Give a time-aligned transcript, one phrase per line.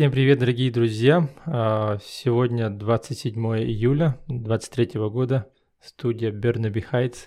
[0.00, 1.28] Всем привет, дорогие друзья!
[1.44, 7.26] А, сегодня 27 июля 2023 года, студия Бернаби Хайтс,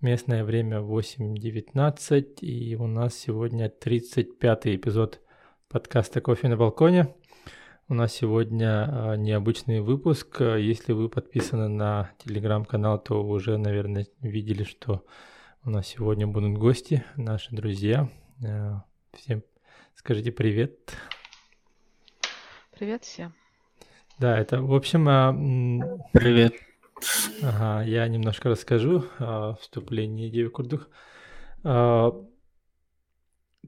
[0.00, 5.20] местное время 8.19, и у нас сегодня 35 эпизод
[5.68, 7.14] подкаста «Кофе на балконе».
[7.88, 10.40] У нас сегодня а, необычный выпуск.
[10.40, 15.04] Если вы подписаны на телеграм-канал, то уже, наверное, видели, что
[15.64, 18.10] у нас сегодня будут гости, наши друзья.
[18.44, 19.44] А, всем
[19.94, 20.76] скажите привет.
[20.86, 21.19] Привет
[23.04, 23.34] всем.
[24.18, 25.06] Да, это, в общем...
[25.06, 25.32] А,
[26.12, 26.54] привет.
[27.42, 30.88] Ага, я немножко расскажу о вступлении Деви Курдух.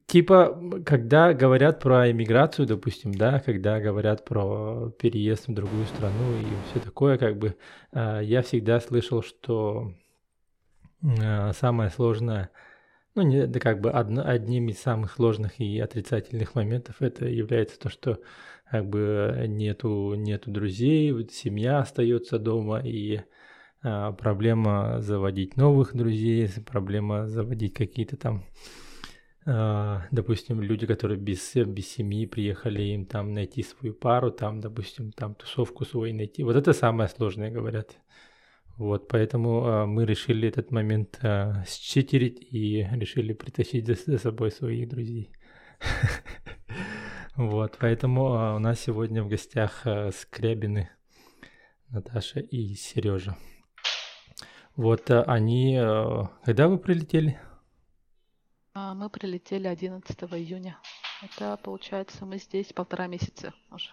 [0.07, 6.47] Типа, когда говорят про иммиграцию, допустим, да, когда говорят про переезд в другую страну и
[6.71, 7.55] все такое, как бы,
[7.93, 9.93] я всегда слышал, что
[11.03, 12.49] самое сложное–
[13.15, 17.79] ну, не, да как бы одно, одним из самых сложных и отрицательных моментов это является
[17.79, 18.21] то, что
[18.73, 23.21] как бы нету, нету друзей, вот семья остается дома, и
[23.83, 28.47] а, проблема заводить новых друзей, проблема заводить какие-то там,
[29.45, 35.13] а, допустим, люди, которые без, без семьи приехали, им там найти свою пару, там, допустим,
[35.13, 36.43] там тусовку свою найти.
[36.43, 37.99] Вот это самое сложное, говорят.
[38.79, 44.51] Вот, поэтому а, мы решили этот момент а, считерить и решили притащить за, за собой
[44.51, 45.31] своих друзей.
[47.37, 50.91] Вот, поэтому а, у нас сегодня в гостях а, Скрябины
[51.89, 53.37] Наташа и Сережа.
[54.77, 55.79] Вот а, они...
[55.79, 57.41] А, когда вы прилетели?
[58.75, 60.79] А, мы прилетели 11 июня.
[61.23, 63.91] Это получается мы здесь полтора месяца уже.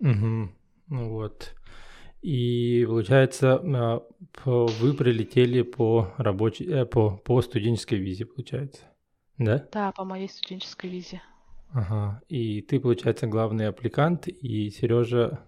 [0.00, 0.52] Угу.
[0.88, 1.54] Ну вот.
[2.22, 4.02] И получается, а,
[4.44, 8.82] вы прилетели по рабочей, э, по, по студенческой визе, получается,
[9.36, 9.68] да?
[9.70, 11.22] Да, по моей студенческой визе.
[11.72, 12.22] Ага.
[12.28, 15.40] И ты, получается, главный аппликант, и Сережа,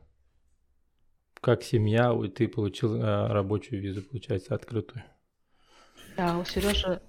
[1.40, 5.02] как семья, ты получил а, рабочую визу, получается, открытую.
[6.16, 7.00] Да, у Сережи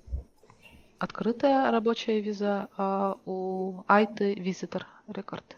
[0.99, 5.57] открытая рабочая виза, а у Айты визитор рекорд.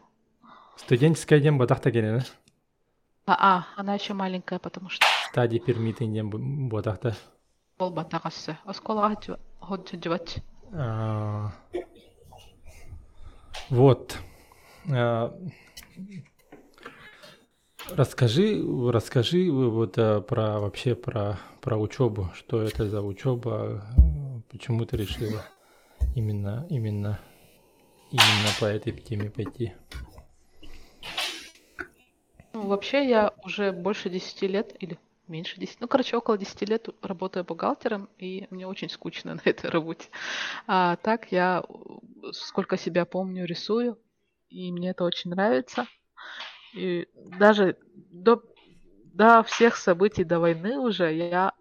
[0.78, 2.24] Студенческая дем батахта да?
[3.26, 5.06] А, а, она еще маленькая, потому что...
[5.30, 6.30] Стадий пермитинген
[6.70, 7.16] ботақта.
[7.80, 8.56] Ол батағасы.
[8.66, 10.44] Осколаға ходживать.
[13.74, 14.20] Вот.
[14.92, 15.36] А,
[17.90, 23.84] расскажи, расскажи вот а, про вообще про про учебу, что это за учеба,
[24.52, 25.44] почему ты решила
[26.16, 27.20] именно именно
[28.12, 29.74] именно по этой теме пойти.
[32.54, 36.90] Ну, вообще я уже больше 10 лет или меньше 10, ну, короче, около 10 лет
[37.02, 40.10] работаю бухгалтером, и мне очень скучно на этой работе.
[40.68, 41.64] А так я,
[42.32, 43.98] сколько себя помню, рисую,
[44.50, 45.88] и мне это очень нравится.
[46.74, 48.44] И даже до,
[49.14, 51.54] до всех событий, до войны уже я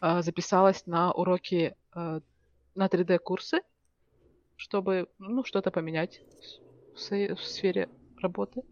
[0.00, 2.20] а, записалась на уроки а,
[2.74, 3.62] на 3D-курсы,
[4.56, 6.22] чтобы, ну, что-то поменять
[6.94, 7.88] в, в сфере
[8.20, 8.62] работы.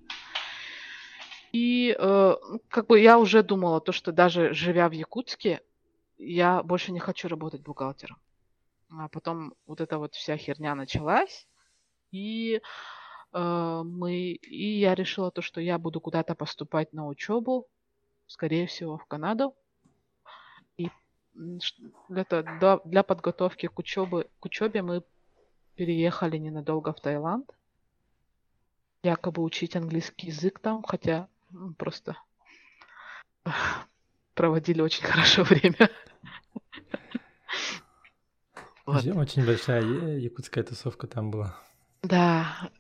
[1.54, 2.34] И э,
[2.69, 5.62] как бы я уже думала, то, что даже живя в Якутске,
[6.19, 8.19] я больше не хочу работать бухгалтером.
[8.91, 11.47] А потом вот эта вот вся херня началась,
[12.10, 12.60] и
[13.32, 17.69] э, мы, и я решила то, что я буду куда-то поступать на учебу,
[18.26, 19.54] скорее всего, в Канаду.
[20.76, 20.91] И
[21.34, 25.04] для, для, для подготовки к учебе, к учебе мы
[25.76, 27.48] переехали ненадолго в Таиланд.
[29.04, 31.28] Якобы учить английский язык там, хотя
[31.78, 32.16] просто
[34.34, 35.91] проводили очень хорошо время.
[38.87, 39.06] Вот.
[39.06, 39.82] Очень большая
[40.19, 41.56] якутская тусовка там была.
[42.02, 42.70] Да.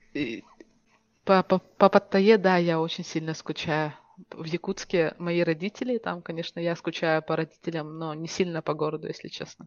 [1.24, 3.94] По, по, по Паттайе, да, я очень сильно скучаю.
[4.30, 9.08] В Якутске мои родители, там, конечно, я скучаю по родителям, но не сильно по городу,
[9.08, 9.66] если честно.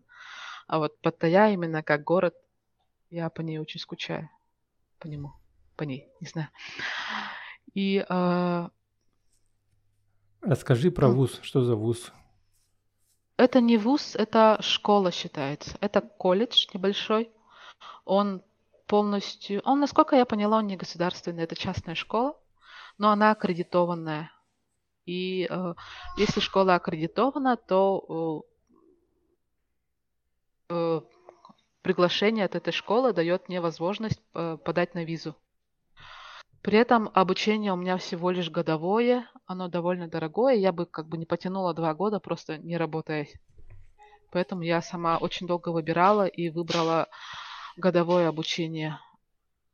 [0.68, 2.36] А вот Паттайя именно как город,
[3.10, 4.30] я по ней очень скучаю.
[5.00, 5.34] По нему.
[5.76, 6.50] По ней, не знаю.
[7.74, 8.70] И э,
[10.48, 11.40] Расскажи про вуз.
[11.42, 12.14] Что за вуз?
[13.36, 15.78] Это не вуз, это школа считается.
[15.82, 17.30] Это колледж небольшой.
[18.06, 18.42] Он
[18.88, 19.62] полностью...
[19.66, 22.40] Он, насколько я поняла, он не государственный, это частная школа,
[22.98, 24.32] но она аккредитованная.
[25.06, 25.74] И э,
[26.16, 28.46] если школа аккредитована, то
[30.70, 31.02] э, э,
[31.82, 35.36] приглашение от этой школы дает мне возможность э, подать на визу.
[36.68, 41.18] При этом обучение у меня всего лишь годовое, оно довольно дорогое, я бы как бы
[41.18, 43.30] не потянула два года, просто не работая.
[44.32, 47.08] Поэтому я сама очень долго выбирала и выбрала
[47.78, 49.00] годовое обучение.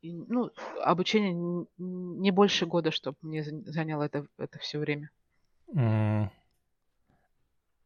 [0.02, 0.52] и, ну,
[0.84, 5.10] обучение не больше года, чтобы мне заняло это, это все время.
[5.74, 6.28] Mm.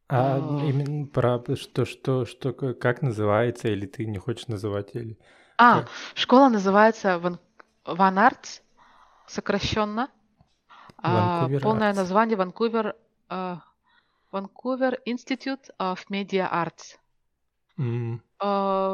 [0.07, 5.17] А, а именно про что, что, что, как называется, или ты не хочешь называть, или...
[5.57, 5.89] А, как?
[6.13, 7.39] школа называется Ван,
[7.85, 8.61] Ван Артс,
[9.29, 10.09] сокращенно.
[10.97, 11.95] А, полное Arts.
[11.95, 12.95] название Ванкувер,
[13.29, 13.61] а,
[14.31, 16.97] Ванкувер Institute of Media Arts.
[17.77, 18.19] Mm.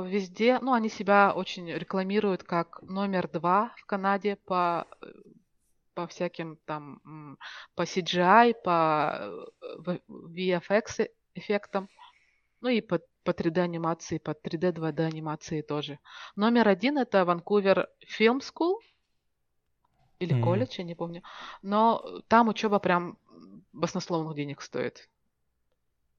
[0.08, 4.86] Везде, ну, они себя очень рекламируют как номер два в Канаде по
[5.96, 7.38] по всяким там,
[7.74, 9.48] по CGI, по
[9.88, 11.90] э, VFX эффектам,
[12.62, 16.00] ну и по, по 3D анимации, по 3D, 2D анимации тоже.
[16.36, 17.90] Номер один это Ванкувер
[18.20, 18.80] Film School,
[20.20, 20.42] или mm.
[20.42, 21.24] колледж, я не помню.
[21.62, 23.18] Но там учеба прям
[23.74, 25.10] баснословных денег стоит.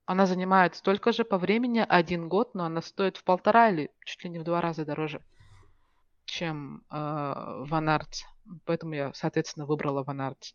[0.04, 4.22] Она занимает столько же по времени, один год, но она стоит в полтора или чуть
[4.24, 5.20] ли не в два раза дороже,
[6.24, 8.22] чем э, Ван Артс.
[8.64, 10.52] Поэтому я, соответственно, выбрала Ван Артс.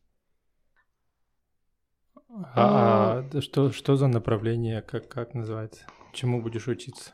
[2.30, 5.86] А, а что, что за направление, как, как называется?
[6.14, 7.14] Чему будешь учиться?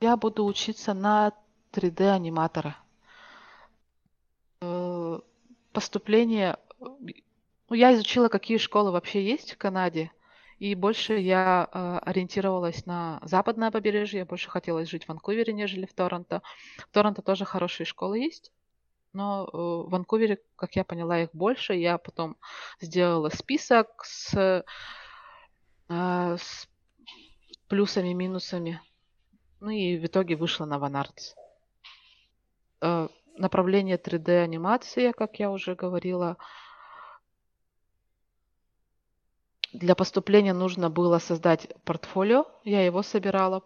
[0.00, 1.32] Я буду учиться на
[1.72, 2.74] 3D-аниматора.
[5.72, 6.58] Э, поступление...
[6.78, 10.10] Ну, я изучила, какие школы вообще есть в Канаде.
[10.58, 14.20] И больше я э, ориентировалась на западное побережье.
[14.20, 16.42] Я больше хотела жить в Ванкувере, нежели в Торонто.
[16.78, 18.52] В Торонто тоже хорошие школы есть
[19.12, 21.74] но э, в Ванкувере, как я поняла, их больше.
[21.74, 22.36] Я потом
[22.80, 24.64] сделала список с, э,
[25.88, 26.68] с
[27.68, 28.80] плюсами, минусами.
[29.60, 31.34] Ну и в итоге вышла на Ванартс.
[33.36, 36.36] Направление 3D анимация, как я уже говорила.
[39.72, 42.44] Для поступления нужно было создать портфолио.
[42.62, 43.62] Я его собирала.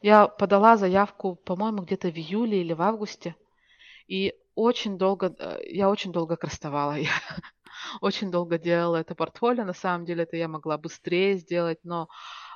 [0.00, 3.36] Я подала заявку, по-моему, где-то в июле или в августе.
[4.08, 7.10] И очень долго, э, я очень долго крестовала, я
[8.00, 9.64] очень долго делала это портфолио.
[9.64, 12.08] На самом деле это я могла быстрее сделать, но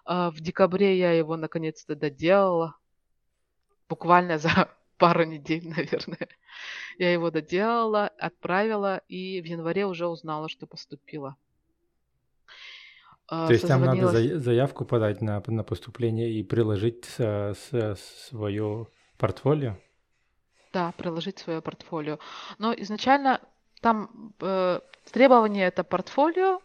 [0.06, 2.76] э, в декабре я его наконец-то доделала.
[3.88, 4.70] Буквально за
[5.00, 6.28] пару недель, наверное.
[6.98, 11.36] Я его доделала, отправила и в январе уже узнала, что поступила.
[13.30, 17.96] Э, То есть там надо заявку подать на, на поступление и приложить с, с,
[18.28, 18.86] свое
[19.18, 19.76] портфолио?
[20.72, 22.18] Да, приложить свое портфолио.
[22.58, 23.40] Но изначально
[23.80, 24.80] там э,
[25.10, 26.60] требование это портфолио,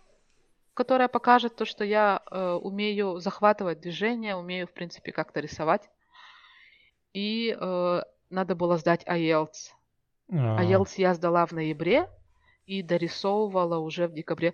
[0.74, 5.90] которое покажет то, что я э, умею захватывать движение, умею, в принципе, как-то рисовать.
[7.14, 9.72] И э, надо было сдать IELTS.
[10.32, 10.64] А.
[10.64, 12.10] IELTS я сдала в ноябре
[12.66, 14.54] и дорисовывала уже в декабре.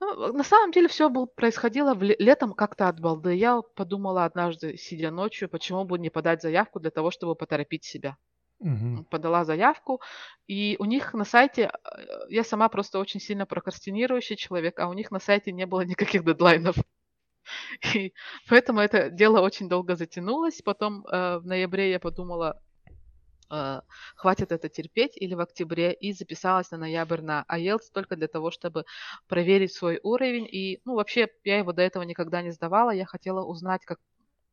[0.00, 3.34] Ну, на самом деле все было, происходило в, летом как-то от балды.
[3.34, 8.16] Я подумала однажды, сидя ночью, почему бы не подать заявку для того, чтобы поторопить себя.
[8.60, 9.04] Мгм.
[9.04, 10.02] подала заявку,
[10.46, 14.92] и у них на сайте, э, я сама просто очень сильно прокрастинирующий человек, а у
[14.92, 16.76] них на сайте не было никаких дедлайнов.
[17.94, 18.12] И
[18.50, 20.60] поэтому это дело очень долго затянулось.
[20.62, 22.60] Потом э, в ноябре я подумала,
[23.50, 23.80] э,
[24.16, 28.50] хватит это терпеть, или в октябре, и записалась на ноябрь на IELTS только для того,
[28.50, 28.84] чтобы
[29.28, 30.46] проверить свой уровень.
[30.50, 33.98] И, ну, вообще, я его до этого никогда не сдавала, я хотела узнать, как,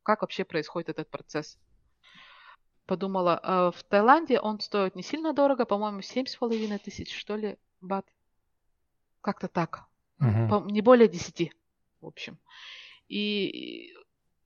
[0.02, 1.58] как вообще происходит этот процесс
[2.88, 7.36] подумала, а в Таиланде он стоит не сильно дорого, по-моему, семь с половиной тысяч, что
[7.36, 8.06] ли, бат.
[9.20, 9.84] Как-то так.
[10.20, 10.70] Угу.
[10.70, 11.52] Не более десяти,
[12.00, 12.38] в общем.
[13.08, 13.92] И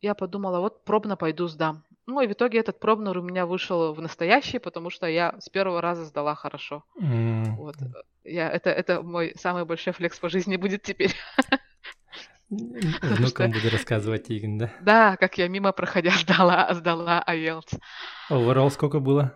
[0.01, 1.85] я подумала, вот пробно пойду сдам.
[2.07, 5.49] Ну и в итоге этот пробный у меня вышел в настоящий, потому что я с
[5.49, 6.85] первого раза сдала хорошо.
[7.01, 7.55] Mm.
[7.57, 7.77] Вот.
[8.25, 11.15] Я, это, это мой самый большой флекс по жизни будет теперь.
[12.51, 14.73] Внукам буду рассказывать, Игорь, да?
[14.81, 17.81] Да, как я мимо проходя сдала, сдала IELTS.
[18.31, 19.35] Overall сколько было?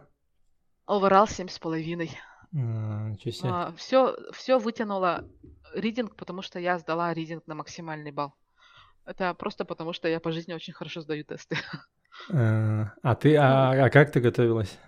[0.87, 2.11] Overall семь с половиной.
[3.43, 5.25] А, все, все вытянуло
[5.75, 8.35] ридинг, потому что я сдала ридинг на максимальный балл.
[9.05, 11.57] Это просто потому, что я по жизни очень хорошо сдаю тесты.
[12.33, 14.79] А, а ты, а, а как ты готовилась?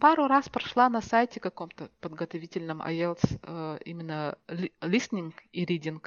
[0.00, 6.02] Пару раз прошла на сайте каком-то подготовительном IELTS э, именно listening и reading.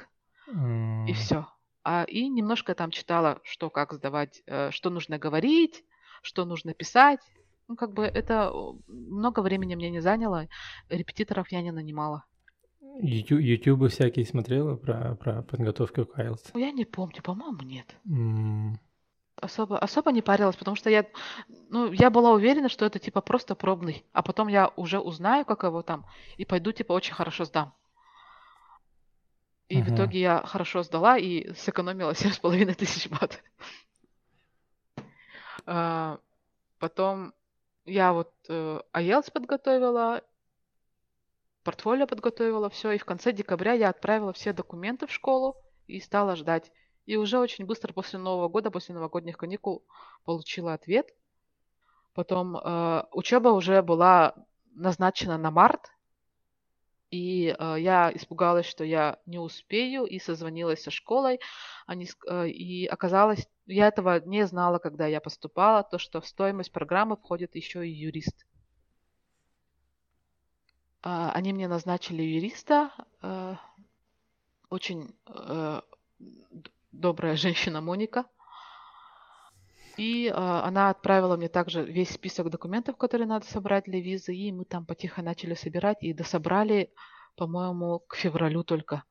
[1.08, 1.48] И все.
[1.82, 5.84] А, и немножко там читала, что как сдавать, э, что нужно говорить,
[6.22, 7.20] что нужно писать.
[7.66, 8.52] Ну, как бы это
[8.86, 10.46] много времени мне не заняло,
[10.88, 12.24] репетиторов я не нанимала.
[13.00, 16.50] Ютубы всякие смотрела про, про подготовку к IELTS?
[16.54, 17.96] Ну, я не помню, по-моему, нет.
[18.08, 18.78] Mm.
[19.36, 21.04] Особо, особо не парилась, потому что я,
[21.68, 25.62] ну, я была уверена, что это типа просто пробный, а потом я уже узнаю, как
[25.62, 26.06] его там,
[26.38, 27.74] и пойду типа очень хорошо сдам.
[29.68, 33.42] И в итоге я хорошо сдала и сэкономила семь с половиной тысяч бат.
[35.66, 36.18] А,
[36.78, 37.34] потом
[37.84, 40.22] я вот э, IELTS подготовила,
[41.64, 45.56] портфолио подготовила, все, и в конце декабря я отправила все документы в школу
[45.88, 46.70] и стала ждать.
[47.06, 49.84] И уже очень быстро после Нового года, после новогодних каникул,
[50.24, 51.14] получила ответ.
[52.14, 54.34] Потом э, учеба уже была
[54.74, 55.92] назначена на март,
[57.10, 61.38] и э, я испугалась, что я не успею, и созвонилась со школой.
[61.86, 66.72] Они, э, и оказалось, я этого не знала, когда я поступала, то, что в стоимость
[66.72, 68.44] программы входит еще и юрист.
[71.04, 72.90] Э, они мне назначили юриста,
[73.22, 73.54] э,
[74.68, 75.80] очень э,
[77.00, 78.24] добрая женщина Моника.
[79.96, 84.52] И э, она отправила мне также весь список документов, которые надо собрать для визы, и
[84.52, 86.92] мы там потихо начали собирать, и дособрали,
[87.34, 89.04] по-моему, к февралю только.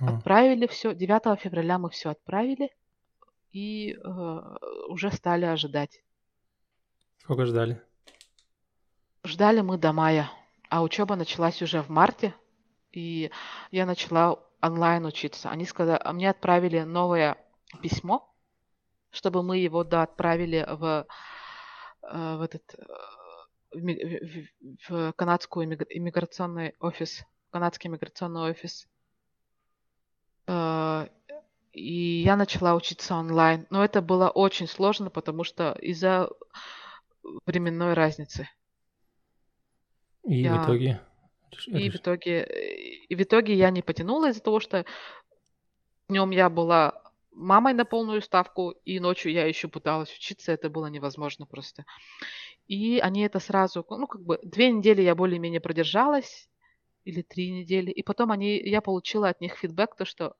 [0.00, 0.16] Uh-huh.
[0.16, 2.70] Отправили все, 9 февраля мы все отправили,
[3.52, 4.56] и э,
[4.88, 6.02] уже стали ожидать.
[7.18, 7.80] Сколько ждали?
[9.22, 10.30] Ждали мы до мая,
[10.70, 12.34] а учеба началась уже в марте,
[12.90, 13.30] и
[13.70, 15.50] я начала онлайн учиться.
[15.50, 17.36] Они сказали, а мне отправили новое
[17.82, 18.32] письмо,
[19.10, 21.06] чтобы мы его да, отправили в,
[22.02, 22.84] э, в этот э,
[23.72, 28.88] в, в канадскую иммиграционный офис, канадский иммиграционный офис.
[30.46, 31.08] Э,
[31.72, 33.66] и я начала учиться онлайн.
[33.70, 36.30] Но это было очень сложно, потому что из-за
[37.44, 38.48] временной разницы.
[40.24, 40.62] И я...
[40.62, 41.00] в итоге?
[41.66, 42.42] И в итоге,
[43.08, 44.84] и в итоге я не потянула из-за того, что
[46.08, 50.86] днем я была мамой на полную ставку, и ночью я еще пыталась учиться, это было
[50.86, 51.84] невозможно просто.
[52.66, 56.48] И они это сразу, ну, как бы, две недели я более-менее продержалась,
[57.04, 60.34] или три недели, и потом они, я получила от них фидбэк, то, что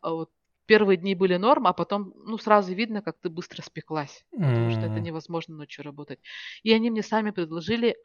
[0.00, 0.30] а, вот,
[0.66, 4.80] первые дни были норм, а потом, ну, сразу видно, как ты быстро спеклась, потому что
[4.80, 6.18] это невозможно ночью работать.
[6.62, 7.96] И они мне сами предложили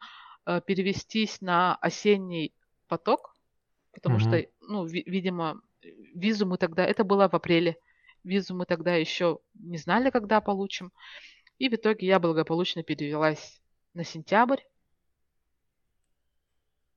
[0.46, 2.54] э, перевестись на осенний
[2.86, 3.33] поток,
[3.94, 4.42] потому mm-hmm.
[4.42, 5.60] что, ну, ви- видимо,
[6.14, 7.76] визу мы тогда, это было в апреле,
[8.24, 10.92] Визу мы тогда еще не знали, когда получим.
[11.58, 13.60] И в итоге я благополучно перевелась
[13.92, 14.60] на сентябрь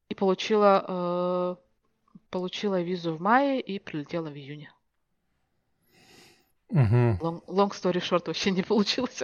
[0.08, 1.56] и получила, э,
[2.30, 4.72] получила визу в мае и прилетела в июне.
[6.70, 7.20] Угу.
[7.22, 9.22] Long, long story short вообще не получилось.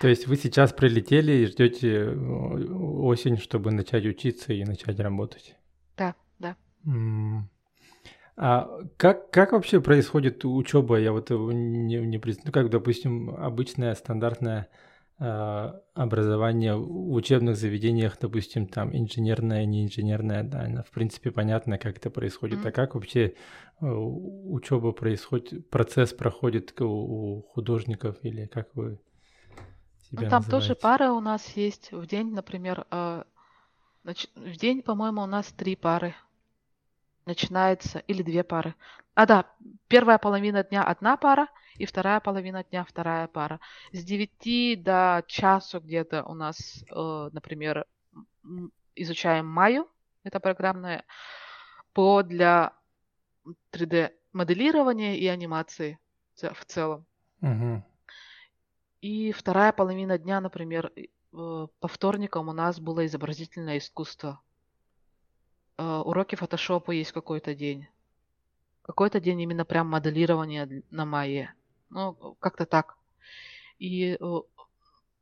[0.00, 5.56] То есть вы сейчас прилетели и ждете э, осень, чтобы начать учиться и начать работать?
[5.96, 6.56] Да, да.
[6.86, 7.42] Mm.
[8.36, 10.98] А как, как вообще происходит учеба?
[10.98, 14.68] Я вот не, не представляю, ну, как, допустим, обычное стандартное
[15.18, 22.10] э, образование в учебных заведениях, допустим, там инженерное, неинженерное, да, в принципе понятно, как это
[22.10, 22.58] происходит.
[22.58, 22.68] Mm-hmm.
[22.68, 23.34] А как вообще
[23.80, 29.00] э, учеба происходит, процесс проходит у, у художников или как вы
[30.10, 30.50] себя ну, Там называете?
[30.50, 33.24] тоже пары у нас есть в день, например, э,
[34.06, 34.26] нач...
[34.34, 36.14] в день, по-моему, у нас три пары
[37.26, 38.74] начинается, или две пары.
[39.14, 39.46] А, да,
[39.88, 43.60] первая половина дня одна пара, и вторая половина дня вторая пара.
[43.92, 47.86] С 9 до часу где-то у нас, э, например,
[48.94, 49.88] изучаем Маю,
[50.22, 51.04] это программное
[51.92, 52.72] ПО для
[53.72, 55.98] 3D-моделирования и анимации
[56.34, 57.04] в целом.
[57.42, 57.82] Угу.
[59.00, 60.92] И вторая половина дня, например,
[61.36, 64.40] по вторникам у нас было изобразительное искусство.
[65.76, 67.88] Э, уроки фотошопа есть какой-то день.
[68.82, 71.54] Какой-то день именно прям моделирование на мае.
[71.90, 72.96] Ну, как-то так.
[73.78, 74.40] И э,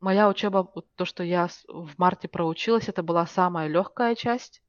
[0.00, 4.62] моя учеба, то, что я в марте проучилась, это была самая легкая часть.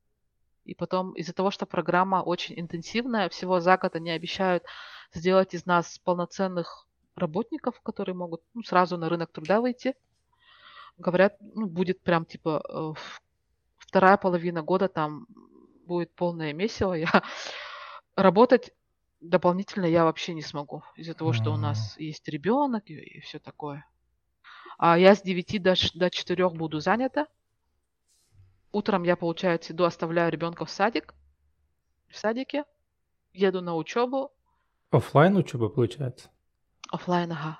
[0.63, 4.63] И потом из-за того, что программа очень интенсивная, всего за год они обещают
[5.13, 9.93] сделать из нас полноценных работников, которые могут ну, сразу на рынок труда выйти.
[10.97, 12.93] Говорят, ну, будет прям типа э,
[13.77, 15.27] вторая половина года там
[15.85, 16.93] будет полное месиво.
[16.93, 17.23] Я
[18.15, 18.73] работать
[19.21, 23.39] дополнительно я вообще не смогу из-за того, что у нас есть ребенок и, и все
[23.39, 23.85] такое.
[24.77, 27.27] А я с 9 до, до 4 буду занята.
[28.71, 31.13] Утром я, получается, иду, оставляю ребенка в садик.
[32.09, 32.65] В садике.
[33.31, 34.31] Еду на учебу.
[34.91, 36.29] Оффлайн учеба, получается?
[36.89, 37.59] Оффлайн, ага.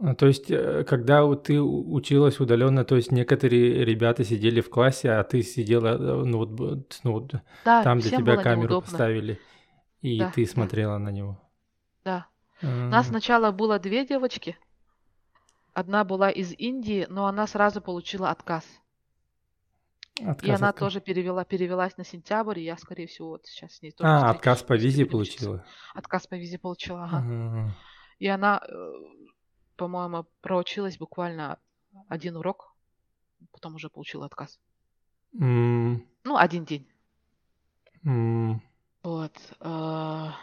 [0.00, 5.12] А, то есть, э, когда ты училась удаленно, то есть некоторые ребята сидели в классе,
[5.12, 7.34] а ты сидела э, ну, вот, ну, вот,
[7.64, 8.90] да, там, где тебя камеру неудобно.
[8.90, 9.40] поставили,
[10.02, 10.98] и да, ты смотрела да.
[10.98, 11.40] на него.
[12.04, 12.26] Да.
[12.62, 14.56] У нас сначала было две девочки.
[15.74, 18.64] Одна была из Индии, но она сразу получила отказ.
[20.20, 20.86] отказ и она отказ.
[20.86, 24.08] тоже перевела, перевелась на сентябрь, и я, скорее всего, вот сейчас с ней тоже...
[24.08, 25.64] А, отказ по визе получила?
[25.94, 27.74] Отказ по визе получила, ага.
[28.20, 28.92] И она э,
[29.76, 31.58] по-моему, проучилась буквально
[32.08, 32.74] один урок,
[33.52, 34.58] потом уже получила отказ.
[35.38, 36.86] М, Ну, один день.
[38.04, 38.62] м.
[39.02, 39.32] Вот.
[39.60, 40.34] а,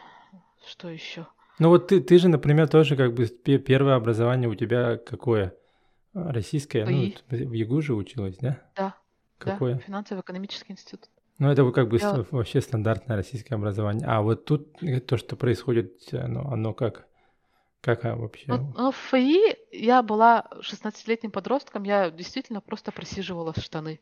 [0.65, 1.27] Что еще?
[1.59, 5.55] Ну вот ты, ты же, например, тоже как бы пе- первое образование у тебя какое?
[6.13, 6.85] Российское?
[6.85, 7.17] Ну, ПИ.
[7.29, 8.61] вот в ЕГУ же училась, да?
[8.75, 8.95] Да,
[9.39, 9.77] да, Какое?
[9.79, 11.09] финансово-экономический институт.
[11.39, 14.05] Ну, это как бы Я- вообще стандартное российское образование.
[14.07, 17.07] А вот тут то, что происходит, оно, оно как?
[17.81, 18.47] Как а, вообще?
[18.47, 24.01] Ну, ну, в ФИ я была 16-летним подростком, я действительно просто просиживала штаны.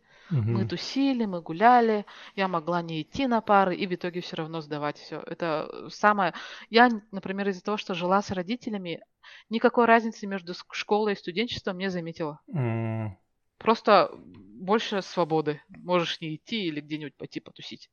[0.49, 0.69] Мы Мгм.
[0.69, 2.05] тусили, мы гуляли,
[2.35, 5.19] я могла не идти на пары и в итоге все равно сдавать все.
[5.27, 6.33] Это самое...
[6.69, 9.01] Я, например, из-за того, что жила с родителями,
[9.49, 12.39] никакой разницы между школой и студенчеством не заметила.
[12.53, 13.17] М,
[13.57, 15.61] Просто больше свободы.
[15.69, 17.89] Можешь не идти или где-нибудь пойти потусить.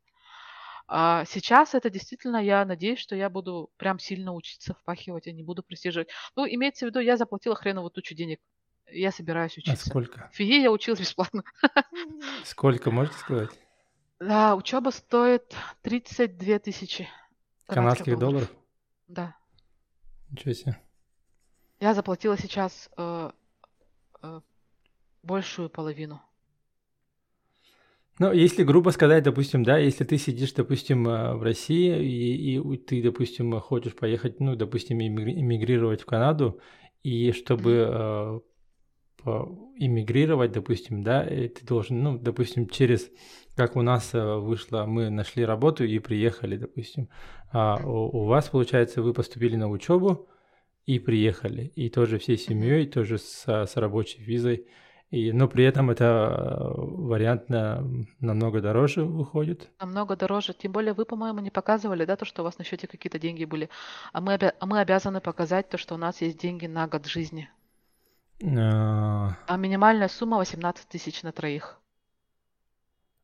[0.88, 5.42] А сейчас это действительно, я надеюсь, что я буду прям сильно учиться, впахивать, я не
[5.42, 6.08] буду просиживать.
[6.36, 8.40] Ну, имеется в виду, я заплатила хреновую тучу денег.
[8.88, 9.88] Я собираюсь А учиться.
[9.88, 10.30] сколько?
[10.32, 11.42] В ФИЕ я училась бесплатно.
[12.44, 13.50] Сколько, можете сказать?
[14.20, 17.08] Да, учеба стоит 32 тысячи
[17.66, 18.50] Канадских долларов?
[19.08, 19.34] Да.
[20.30, 20.80] Ничего себе.
[21.80, 23.30] Я заплатила сейчас э,
[24.22, 24.40] э,
[25.22, 26.22] большую половину.
[28.18, 32.76] Ну, если грубо сказать, допустим, да, если ты сидишь, допустим, э, в России, и, и
[32.78, 36.58] ты, допустим, хочешь поехать, ну, допустим, иммигрировать в Канаду,
[37.02, 38.40] и чтобы э,
[39.76, 43.10] иммигрировать, допустим, да, и ты должен, ну, допустим, через,
[43.54, 47.10] как у нас э, вышло, мы нашли работу и приехали, допустим,
[47.52, 50.26] а у, у вас, получается, вы поступили на учебу
[50.86, 54.66] и приехали, и тоже всей семьей, тоже с, с рабочей визой,
[55.10, 57.84] и, но при этом это э, вариант на,
[58.20, 59.70] намного дороже выходит.
[59.80, 60.52] Намного дороже.
[60.52, 63.44] Тем более вы, по-моему, не показывали, да, то, что у вас на счете какие-то деньги
[63.44, 63.68] были.
[64.12, 67.06] А мы, обя- а мы обязаны показать то, что у нас есть деньги на год
[67.06, 67.48] жизни.
[68.44, 71.80] А, А минимальная сумма 18 тысяч на троих.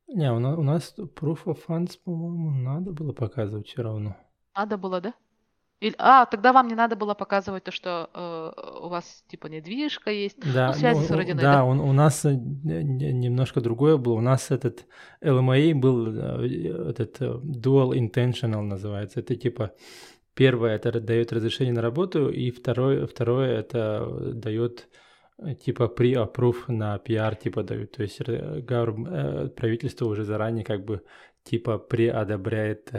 [0.07, 4.17] Не, у нас, у нас proof of funds, по-моему, надо было показывать все равно.
[4.55, 5.15] Надо было, да?
[5.83, 10.11] Или, а, тогда вам не надо было показывать то, что э, у вас типа недвижка
[10.13, 10.39] есть.
[10.55, 11.65] Да, Ну, связи ну, с родиной, да, да?
[11.65, 14.15] он- у нас э, не- не- немножко другое было.
[14.15, 14.87] У нас этот
[15.21, 17.25] LMA был э, этот э,
[17.65, 19.19] dual intentional называется.
[19.21, 19.73] Это типа
[20.35, 24.89] первое это дает разрешение на работу, и второе, второе это дает
[25.65, 27.91] типа pre-approve на PR типа дают.
[27.97, 28.21] То есть
[29.57, 31.03] правительство уже заранее как бы
[31.45, 32.99] типа преодобряет э,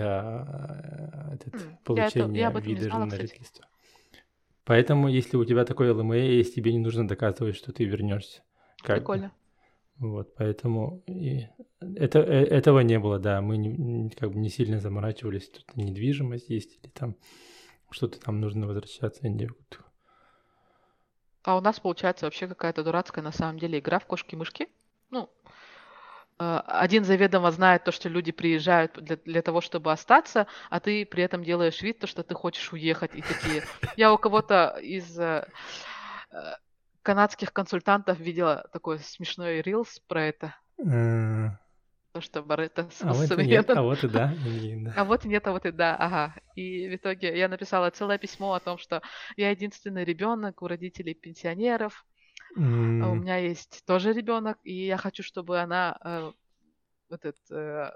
[1.34, 3.10] этот, я это- получение я этом не вида знала.
[4.66, 8.42] Поэтому, если у тебя такой LMA есть, тебе не нужно доказывать, что ты вернешься.
[8.82, 9.00] Как.
[9.00, 9.32] Прикольно.
[9.98, 11.48] Вот, поэтому и
[11.82, 13.42] это, э- этого не было, да.
[13.42, 15.50] Мы не, как бы не сильно заморачивались.
[15.50, 17.16] Тут недвижимость есть или там
[17.92, 19.28] что-то там нужно возвращаться.
[19.28, 19.50] Не-.
[21.44, 24.68] А у нас получается вообще какая-то дурацкая на самом деле игра в кошки-мышки.
[26.44, 31.06] Э, один заведомо знает то, что люди приезжают для, для того, чтобы остаться, а ты
[31.06, 33.16] при этом делаешь вид, то, что ты хочешь уехать.
[33.16, 33.64] И такие...
[33.98, 35.48] Я у кого-то из э,
[36.32, 36.38] э,
[37.02, 40.56] канадских консультантов видела такой смешной рилс про это.
[42.14, 42.42] То, что
[43.02, 43.78] А вот и нет, современном.
[43.78, 44.34] а вот и да.
[44.96, 46.36] А вот и нет, а вот и да, ага.
[46.56, 49.02] И в итоге я написала целое письмо о том, что
[49.36, 52.06] я единственный ребенок у родителей пенсионеров,
[52.56, 56.32] а у меня есть тоже ребенок, и я хочу, чтобы она э,
[57.10, 57.92] этот э,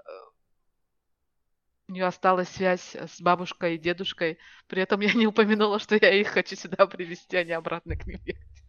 [1.88, 4.38] у нее осталась связь с бабушкой и дедушкой.
[4.66, 8.06] При этом я не упомянула, что я их хочу сюда привезти, а не обратно к
[8.06, 8.62] ним ехать.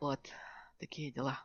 [0.00, 0.20] Вот
[0.78, 1.38] такие дела.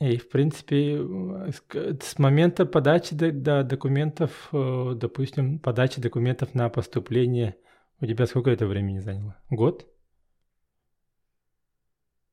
[0.00, 6.68] И, в принципе, э, с момента подачи до- до документов, э, допустим, подачи документов на
[6.68, 7.56] поступление,
[8.00, 9.40] у тебя сколько это времени заняло?
[9.50, 9.86] Год?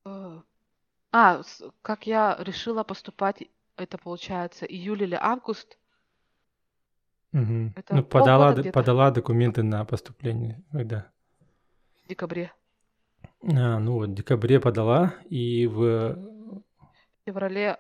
[0.06, 0.42] Э,
[1.12, 3.44] А, с- как я решила поступать,
[3.78, 5.78] это получается июль или август.
[7.32, 7.74] Мгм.
[7.76, 8.74] Это Ну, подала, полгода д- где-то.
[8.80, 11.12] подала документы на поступление, когда?
[12.04, 12.52] в декабре.
[13.44, 16.16] А, ну вот, в декабре подала, и в...
[16.16, 16.62] В
[17.26, 17.78] феврале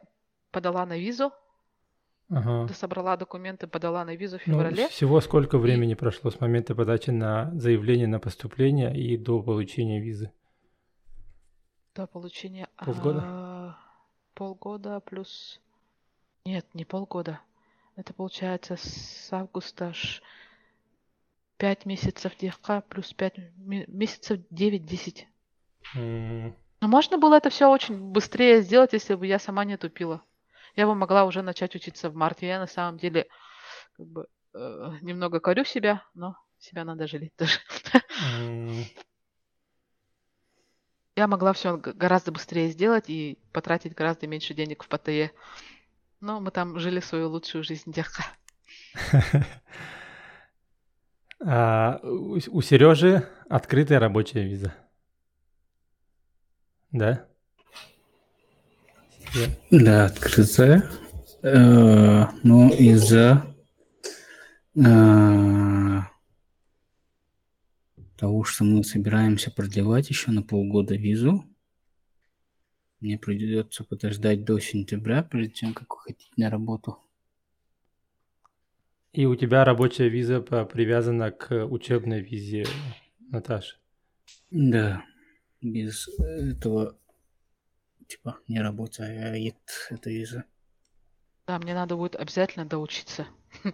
[0.52, 1.32] подала на визу,
[2.30, 2.72] Ага.
[2.74, 4.88] собрала документы, подала на визу в Ну, феврале.
[4.88, 10.32] всего сколько времени прошло с момента подачи на заявление на поступление и до получения визы?
[11.95, 12.67] До получения...
[12.77, 13.21] Полгода?
[13.23, 13.77] а,
[14.34, 15.60] полгода плюс...
[16.45, 17.39] Нет, не полгода.
[17.95, 20.23] Это получается с августа аж
[21.58, 25.25] 5 месяцев ДХК плюс 5 месяцев 9-10.
[25.95, 30.23] М, Но можно было это все очень быстрее сделать, если бы я сама не тупила.
[30.75, 32.47] Я бы могла уже начать учиться в марте.
[32.47, 33.27] Я на самом деле
[33.97, 37.60] как бы э, немного корю себя, но себя надо жалеть тоже.
[38.39, 38.86] м.
[41.21, 45.29] Я могла все гораздо быстрее сделать и потратить гораздо меньше денег в ПТЕ.
[46.19, 48.25] Но мы там жили свою лучшую жизнь, дяка.
[51.43, 54.75] А, у, Сережи открытая рабочая виза.
[56.91, 57.25] Да?
[59.71, 60.89] Да, открытая.
[61.41, 63.55] Э, но из-за
[64.75, 65.99] э,
[68.21, 71.43] того, что мы собираемся продлевать еще на полгода визу,
[72.99, 76.99] мне придется подождать до сентября, перед тем, как уходить на работу.
[79.12, 82.65] И у тебя рабочая виза привязана к учебной визе
[83.19, 83.77] Наташи?
[84.51, 85.03] Да,
[85.60, 86.99] без этого
[88.07, 89.57] типа не работает
[89.89, 90.45] эта виза.
[91.47, 93.25] Да, мне надо будет обязательно доучиться.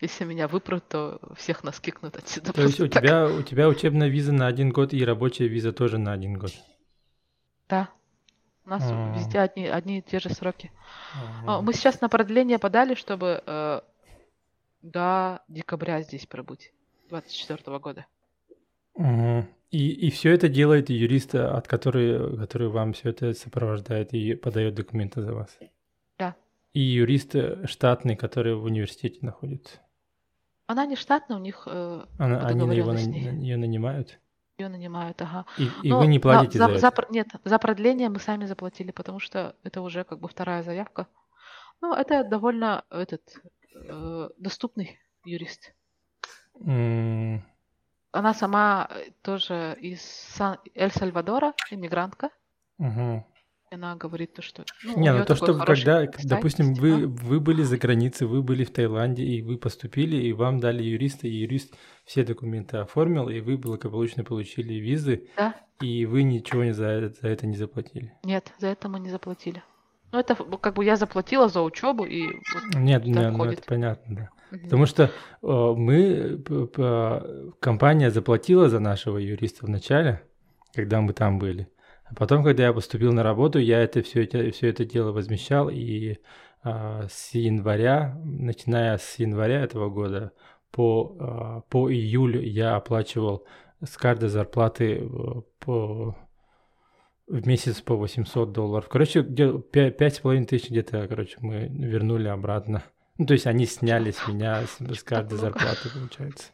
[0.00, 2.52] Если меня выпрут, то всех нас кикнут отсюда.
[2.52, 5.98] То есть у тебя, у тебя учебная виза на один год и рабочая виза тоже
[5.98, 6.52] на один год?
[7.68, 7.90] Да.
[8.64, 9.16] У нас А-а-а.
[9.16, 10.72] везде одни, одни и те же сроки.
[11.14, 11.62] А-а-а.
[11.62, 13.80] Мы сейчас на продление подали, чтобы э,
[14.82, 16.72] до декабря здесь пробыть,
[17.08, 18.06] 24 года.
[18.94, 19.46] Угу.
[19.70, 24.74] И, и все это делает юрист, от который, который вам все это сопровождает и подает
[24.74, 25.56] документы за вас?
[26.76, 27.34] И юрист
[27.64, 29.78] штатный, который в университете находится?
[30.66, 34.20] Она не штатная, у них э, Она, Они его, на, ее нанимают?
[34.58, 35.46] Ее нанимают, ага.
[35.56, 37.06] И, и вы не платите за, за, за это?
[37.08, 41.06] Нет, за продление мы сами заплатили, потому что это уже как бы вторая заявка.
[41.80, 43.22] Ну, это довольно этот
[43.74, 45.72] э, доступный юрист.
[46.60, 47.40] Mm.
[48.12, 48.90] Она сама
[49.22, 52.28] тоже из Сан- Эль-Сальвадора, иммигрантка.
[52.76, 53.24] Угу.
[53.72, 54.64] Она говорит то, что...
[54.84, 58.70] Ну, Не, ну то, что когда, допустим, вы, вы были за границей, вы были в
[58.70, 61.74] Таиланде, и вы поступили, и вам дали юриста, и юрист
[62.04, 65.56] все документы оформил, и вы благополучно получили визы, да.
[65.80, 68.12] и вы ничего не за, за это не заплатили.
[68.22, 69.62] Нет, за это мы не заплатили.
[70.12, 72.28] Ну, это как бы я заплатила за учебу и...
[72.74, 74.30] Нет, нет, ну это понятно, да.
[74.52, 74.60] Угу.
[74.62, 75.10] Потому что э,
[75.42, 76.40] мы,
[77.58, 80.22] компания заплатила за нашего юриста в начале,
[80.72, 81.68] когда мы там были.
[82.08, 85.68] А потом, когда я поступил на работу, я это все это, все это дело возмещал,
[85.68, 86.18] и
[86.64, 90.32] э, с января, начиная с января этого года
[90.70, 93.44] по, э, по июль я оплачивал
[93.84, 96.16] с каждой зарплаты э, по
[97.26, 98.88] в месяц по 800 долларов.
[98.88, 102.84] Короче, пять с половиной тысяч где-то, короче, мы вернули обратно.
[103.18, 106.52] Ну, то есть они сняли с меня с, с каждой зарплаты, получается.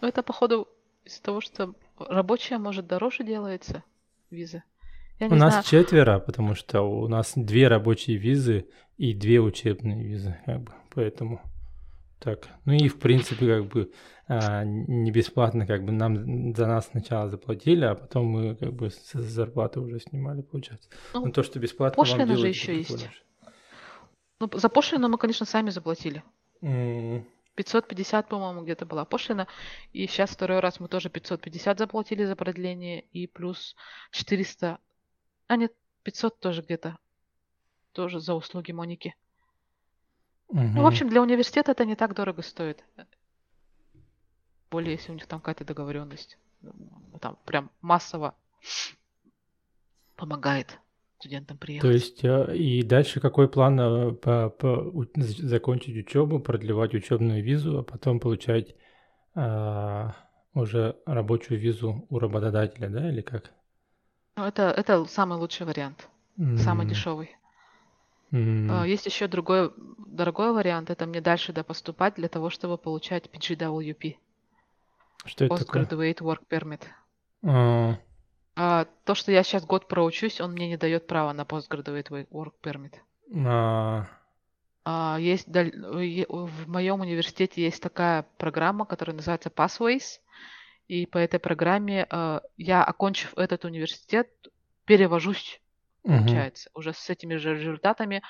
[0.00, 0.68] Ну, это, походу,
[1.04, 3.82] из-за того, что рабочая, может, дороже делается
[4.30, 4.62] виза.
[5.18, 5.64] Я у нас знаю.
[5.64, 8.66] четверо, потому что у нас две рабочие визы
[8.98, 11.40] и две учебные визы, как бы, поэтому
[12.18, 12.48] так.
[12.64, 13.92] Ну и в принципе, как бы
[14.28, 18.90] а, не бесплатно, как бы нам за нас сначала заплатили, а потом мы как бы
[18.90, 20.88] с зарплаты уже снимали, получается.
[21.14, 23.08] Ну, Но то, что бесплатно пошлина вам же еще есть.
[24.38, 26.22] Ну, за пошлину мы, конечно, сами заплатили.
[26.62, 27.24] Mm.
[27.54, 29.48] 550, по-моему, где-то была пошлина.
[29.92, 33.00] И сейчас второй раз мы тоже 550 заплатили за продление.
[33.12, 33.74] И плюс
[34.10, 34.78] 400...
[35.48, 36.98] А нет, 500 тоже где-то.
[37.92, 39.14] Тоже за услуги Моники.
[40.48, 40.60] Угу.
[40.60, 42.84] Ну, в общем, для университета это не так дорого стоит.
[44.70, 46.38] Более, если у них там какая-то договоренность.
[47.20, 48.34] Там прям массово
[50.16, 50.78] помогает
[51.18, 51.88] студентам приехать.
[51.88, 57.78] То есть э, и дальше какой план э, по, по, закончить учебу, продлевать учебную визу,
[57.78, 58.74] а потом получать
[59.34, 60.14] а,
[60.54, 63.52] уже рабочую визу у работодателя, да, или как?
[64.36, 66.58] Ну, это, это самый лучший вариант, mm.
[66.58, 67.34] самый дешевый.
[68.32, 68.86] Mm.
[68.86, 74.16] Есть еще другой дорогой вариант, это мне дальше да поступать для того, чтобы получать PGWP.
[75.24, 76.34] Что это Postgraduate такое?
[76.34, 76.82] Work Permit.
[77.44, 77.98] А.
[78.56, 82.54] А, то, что я сейчас год проучусь, он мне не дает права на Postgraduate Work
[82.62, 82.94] Permit.
[83.46, 84.06] А.
[84.84, 90.20] А, есть в моем университете есть такая программа, которая называется Pathways,
[90.88, 94.28] и по этой программе а, я, окончив этот университет,
[94.84, 95.60] перевожусь
[96.06, 96.80] получается, угу.
[96.80, 98.22] уже с этими же результатами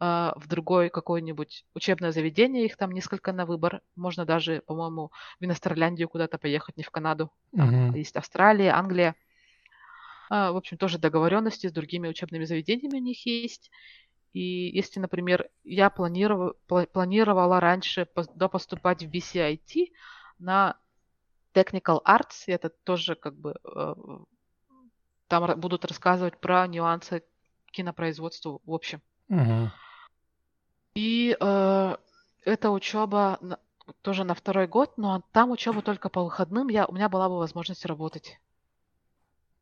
[0.00, 3.82] э, в другое какое-нибудь учебное заведение, их там несколько на выбор.
[3.96, 7.30] Можно даже, по-моему, в Иностерляндию куда-то поехать, не в Канаду.
[7.54, 7.96] Там угу.
[7.96, 9.14] есть Австралия, Англия.
[10.30, 13.70] Э, в общем, тоже договоренности с другими учебными заведениями у них есть.
[14.32, 19.92] И если, например, я планировала, планировала раньше до поступать в BCIT
[20.38, 20.76] на
[21.56, 23.94] Technical Arts, это тоже как бы э,
[25.28, 27.24] там будут рассказывать про нюансы
[27.72, 29.00] кинопроизводства в общем.
[29.28, 29.70] Угу.
[30.94, 31.96] И э,
[32.44, 33.58] эта учеба на,
[34.02, 36.68] тоже на второй год, но там учеба только по выходным.
[36.68, 38.38] Я, у меня была бы возможность работать.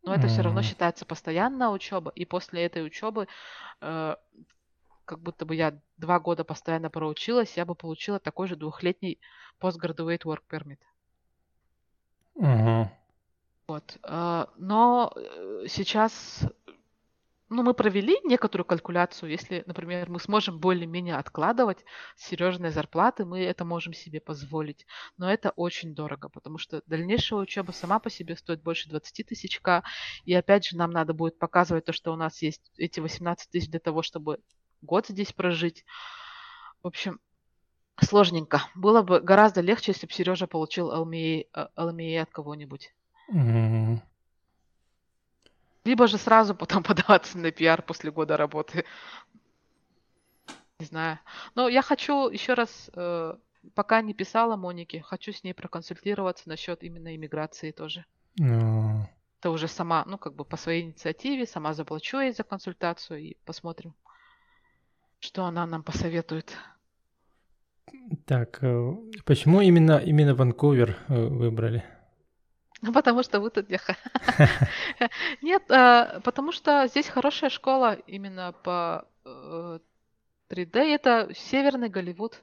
[0.03, 3.27] Но это все равно считается постоянная учеба, и после этой учебы,
[3.81, 4.17] э,
[5.07, 9.19] как будто бы я два года постоянно проучилась, я бы получила такой же двухлетний
[9.61, 10.79] postgraduate work permit.
[12.41, 12.91] Ага.
[13.69, 13.99] Вот.
[14.03, 16.45] э, Но э, сейчас,
[17.49, 19.31] ну, мы провели некоторую калькуляцию.
[19.31, 21.85] Если, например, мы сможем более-менее откладывать
[22.17, 24.87] с Сережиной зарплаты, мы это можем себе позволить.
[25.17, 29.61] Но это очень дорого, потому что дальнейшая учеба сама по себе стоит больше 20 тысяч
[29.61, 29.83] к.
[30.25, 33.71] И опять же, нам надо будет показывать то, что у нас есть эти 18 тысяч
[33.71, 34.41] для того, чтобы
[34.83, 35.85] год здесь прожить.
[36.83, 37.19] В общем,
[38.01, 38.63] сложненько.
[38.75, 42.93] Было бы гораздо легче, если бы Сережа получил LMA, э, от кого-нибудь.
[43.29, 44.03] М.
[45.85, 48.85] Либо же сразу потом подаваться на пиар после года работы.
[50.79, 51.19] Не знаю.
[51.55, 53.35] Но я хочу еще раз, э,
[53.75, 58.05] пока не писала Монике, хочу с ней проконсультироваться насчет именно иммиграции тоже.
[58.41, 59.07] А.
[59.41, 63.37] Это уже сама, ну, как бы по своей инициативе, сама заплачу ей за консультацию и
[63.45, 63.95] посмотрим,
[65.21, 66.57] что она нам посоветует.
[68.27, 68.93] Так, э,
[69.25, 71.85] почему именно именно Ванкувер э, выбрали?
[72.83, 73.97] Ну, потому что вы тут ехали.
[75.43, 79.79] Нет, э, потому что здесь хорошая школа именно по э,
[80.51, 80.77] 3D.
[80.79, 82.43] Это северный Голливуд.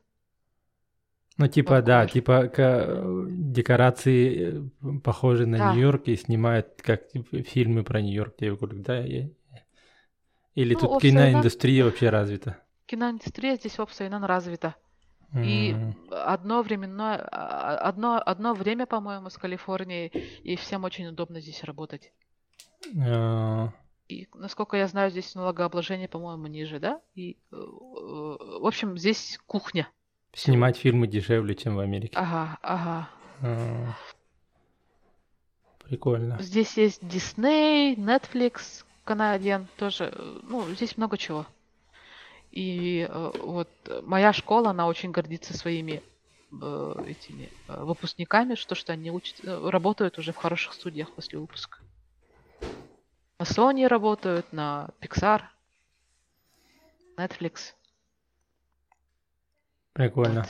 [1.37, 2.11] Ну, типа, да, Ванкувер.
[2.13, 4.69] типа ка- э, декорации
[5.03, 5.73] похожи на Да.
[5.73, 8.35] Нью-Йорк и снимают как типа, фильмы про Нью-Йорк.
[8.39, 12.57] Я говорю, да, Или Ну, тут киноиндустрия вообще развита?
[12.85, 14.75] Киноиндустрия здесь Обсайнан развита.
[15.33, 15.75] И
[16.11, 20.07] одно временное, а, одно, одно время, по-моему, с Калифорнией,
[20.43, 22.11] и всем очень удобно здесь работать.
[22.99, 23.69] А,
[24.09, 26.99] И, насколько я знаю, здесь налогообложение, по-моему, ниже, да?
[27.15, 29.87] И, э, в общем, здесь кухня.
[30.33, 32.13] Снимать фильмы дешевле, чем в Америке.
[32.17, 33.09] Ага, ага.
[33.41, 33.93] А,
[35.87, 36.37] Прикольно.
[36.41, 40.11] Здесь есть Disney, Netflix, канадиан тоже.
[40.13, 41.45] э, Ну, здесь много чего.
[42.51, 43.69] И э, вот
[44.03, 46.03] моя школа, она очень гордится своими
[46.51, 51.79] э, этими э, выпускниками, что, что они учат, работают уже в хороших студиях после выпуска.
[53.39, 55.43] На Sony работают, на Pixar,
[57.17, 57.73] Netflix.
[59.93, 60.41] Прикольно.
[60.41, 60.49] Вот.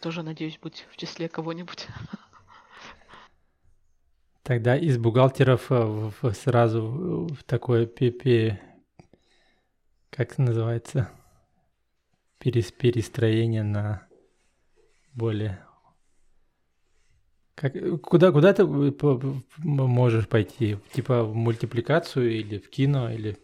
[0.00, 1.86] Тоже надеюсь быть в числе кого-нибудь.
[4.42, 5.70] Тогда из бухгалтеров
[6.34, 8.60] сразу в такое пе-
[10.12, 11.10] как называется,
[12.38, 14.06] Перес- перестроение на
[15.14, 15.64] более
[17.54, 18.66] как, куда, куда ты э,
[19.62, 20.78] можешь пойти?
[20.92, 23.38] Типа в мультипликацию или в кино, или,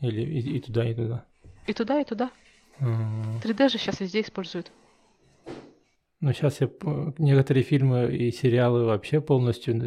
[0.00, 1.26] или и, и туда, и туда?
[1.66, 2.30] И туда, и туда.
[2.80, 3.38] М.
[3.42, 4.72] 3D же сейчас везде используют.
[6.20, 6.68] Ну, сейчас я
[7.18, 9.80] некоторые фильмы и сериалы вообще полностью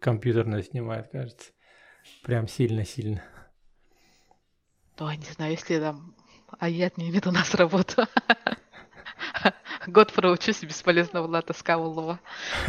[0.00, 1.50] компьютерно снимают, кажется.
[2.22, 3.22] Прям сильно-сильно.
[4.98, 6.14] Ой, не знаю, если там...
[6.58, 8.04] А я отнимет у нас работу.
[9.86, 12.18] Год проучусь, бесполезно Влада Скавулова.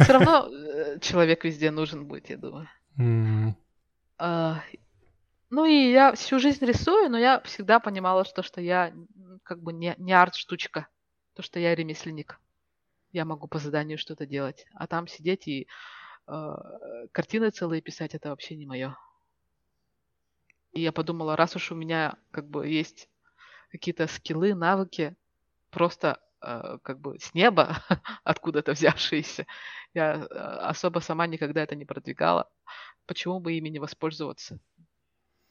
[0.00, 2.68] Все равно э, человек везде нужен будет, я думаю.
[4.18, 4.60] А,
[5.50, 8.92] Ну и я всю жизнь рисую, но я всегда понимала, что, что я
[9.42, 10.88] как бы не, не арт-штучка.
[11.34, 12.40] То, что я ремесленник.
[13.12, 14.66] Я могу по заданию что-то делать.
[14.74, 15.66] А там сидеть и
[16.26, 16.54] э,
[17.12, 18.96] картины целые писать, это вообще не мое.
[20.72, 23.08] И я подумала, раз уж у меня как бы есть
[23.70, 25.16] какие-то скиллы, навыки,
[25.70, 27.78] просто э, как бы с неба,
[28.24, 29.46] откуда-то взявшиеся,
[29.94, 32.50] я э, особо сама никогда это не продвигала.
[33.06, 34.60] Почему бы ими не воспользоваться?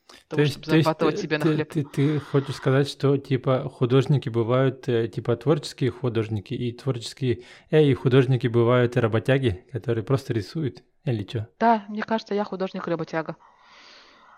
[0.08, 1.74] То Того, есть, чтобы то есть зарабатывать ты, себе на ты- хлеб.
[1.74, 7.84] ты- ты хочешь сказать, что типа художники бывают э, типа творческие художники и творческие, э,
[7.84, 11.50] и художники бывают работяги, которые просто рисуют или что?
[11.60, 13.36] Да, мне кажется, я художник-работяга.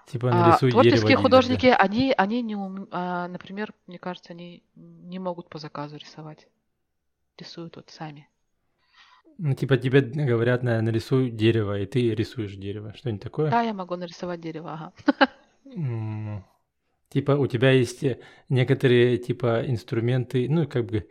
[0.09, 0.83] Типа А нарисуй дерево.
[0.83, 5.59] творческие и- художники, они, они не ум- а, например, мне кажется, они не могут по
[5.59, 6.47] заказу рисовать.
[7.37, 8.27] Рисуют вот сами.
[9.37, 12.93] Ну, типа тебе говорят, на- нарисуй дерево, и ты рисуешь дерево.
[12.95, 13.51] Что-нибудь такое?
[13.51, 16.43] Да, я могу нарисовать дерево, ага.
[17.09, 18.03] Типа у тебя есть
[18.49, 21.07] некоторые типа инструменты, ну как бы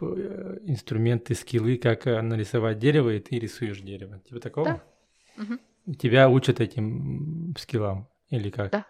[0.00, 4.18] э, инструменты, скиллы, как э, нарисовать дерево, и ты рисуешь дерево.
[4.20, 4.66] Типа такого?
[4.66, 4.82] Да.
[5.42, 5.60] Мгм.
[5.98, 8.72] Тебя учат этим скиллам или как?
[8.72, 8.86] Да.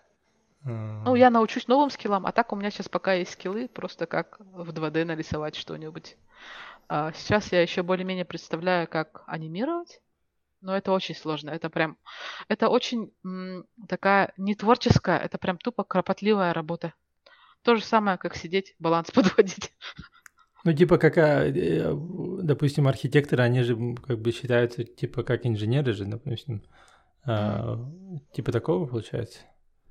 [0.64, 4.06] А, Ну, я научусь новым скиллам, а так у меня сейчас пока есть скиллы, просто
[4.06, 6.16] как в 2D нарисовать что-нибудь.
[6.88, 10.00] А сейчас я еще более-менее представляю, как анимировать,
[10.62, 11.50] но это очень сложно.
[11.50, 11.98] Это прям,
[12.48, 16.94] это очень м, такая не творческая, это прям тупо кропотливая работа.
[17.62, 19.72] То же самое, как сидеть, баланс подводить.
[20.64, 21.92] Ну, типа, как, а, э,
[22.42, 26.62] допустим, архитекторы, они же как бы считаются, типа, как инженеры же, допустим.
[27.26, 27.78] А,
[28.32, 29.40] типа такого получается?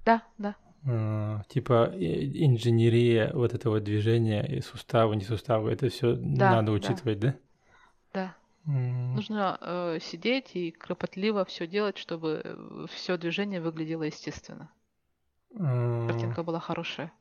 [0.05, 0.55] Да, да.
[0.87, 6.71] А, типа инженерия, вот этого движения, и суставы, не суставы, это все Да, надо да,
[6.71, 7.35] учитывать, да?
[8.13, 8.35] да.
[8.67, 14.71] М, Нужно э, сидеть и кропотливо все делать, чтобы все движение выглядело естественно.
[15.59, 16.07] а.
[16.07, 17.11] Картинка была хорошая.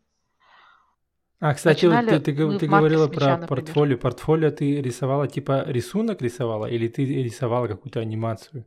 [1.40, 3.48] А, кстати, вот ты, Начинали ты, ты говорила про например.
[3.48, 3.98] портфолио.
[3.98, 8.66] Портфолио ты рисовала, типа рисунок рисовала, или ты рисовала какую-то анимацию?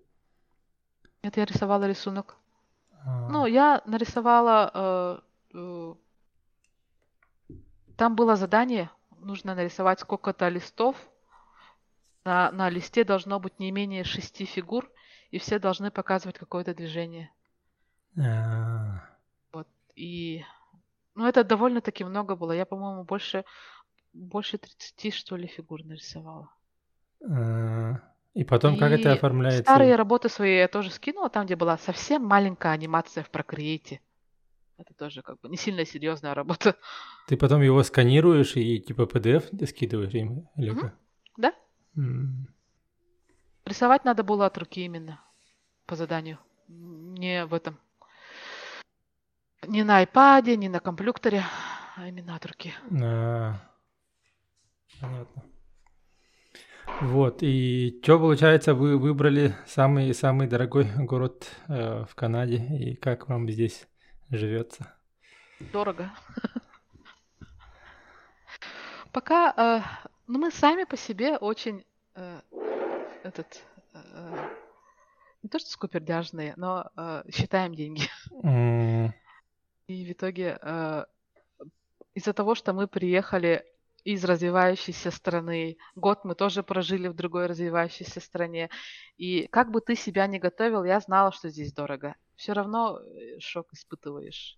[1.28, 2.38] Это я рисовала рисунок.
[3.06, 4.72] А, Ну, я нарисовала...
[4.74, 5.20] э,
[5.56, 5.96] э,
[7.98, 10.96] там было задание, нужно нарисовать сколько-то листов.
[12.24, 14.90] На, на листе должно быть не менее шести фигур,
[15.32, 17.30] и все должны показывать какое-то движение.
[18.18, 19.02] а,
[19.96, 20.46] И,
[21.14, 22.54] ну, это довольно-таки много было.
[22.54, 23.44] Я, по-моему, больше,
[24.14, 26.50] больше 30, что ли, фигур нарисовала.
[27.30, 28.02] а.
[28.38, 29.64] И потом как это И оформляется?
[29.64, 34.00] старые работы свои я тоже скинула, там, где была совсем маленькая анимация в Procreate.
[34.78, 36.76] Это тоже как бы не сильно серьезная работа.
[37.28, 40.48] Ты потом его сканируешь и типа PDF скидываешь им?
[40.56, 40.94] Или как?
[41.36, 41.54] Да?
[41.96, 42.48] М,
[43.66, 45.20] Рисовать надо было от руки именно
[45.88, 46.38] по заданию.
[46.68, 47.80] Не в этом.
[49.66, 51.44] Не на iPad, не на компьютере,
[51.96, 52.72] а именно от руки.
[53.02, 53.56] а,
[55.02, 55.44] Понятно.
[57.00, 63.30] Вот, и что получается, вы выбрали самый самый дорогой город э, в Канаде, и как
[63.30, 63.88] вам здесь
[64.32, 64.96] живется?
[65.60, 66.12] Дорого.
[69.12, 69.82] Пока, э,
[70.26, 72.42] ну мы сами по себе очень э,
[73.24, 74.50] этот э,
[75.44, 78.10] не то что скупердяжные, но э, считаем деньги.
[79.88, 81.06] И в итоге э,
[82.16, 83.64] из-за того, что мы приехали
[84.14, 88.70] из развивающейся страны, год мы тоже прожили в другой развивающейся стране,
[89.18, 92.16] и как бы ты себя не готовил, я знала, что здесь дорого.
[92.38, 94.58] Все равно э, шок испытываешь.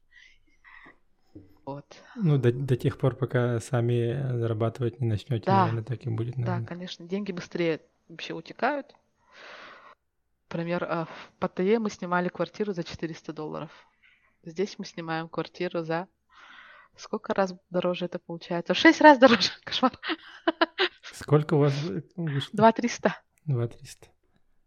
[1.66, 1.86] Вот.
[2.16, 5.62] Ну, до, до тех пор, пока сами зарабатывать не начнете, Да.
[5.62, 6.66] наверное, так и будет, Да, наверное.
[6.68, 8.96] конечно, деньги быстрее вообще утекают.
[10.50, 13.72] Например, а, в Паттайе мы снимали квартиру за 400 долларов.
[14.44, 16.08] Здесь мы снимаем квартиру за...
[17.00, 18.74] Сколько раз дороже это получается?
[18.74, 19.52] Шесть раз дороже.
[19.64, 19.94] Кошмар.
[21.02, 21.74] Сколько у вас
[22.16, 22.50] вышло?
[22.54, 23.16] 2 300.
[23.46, 24.08] Два триста.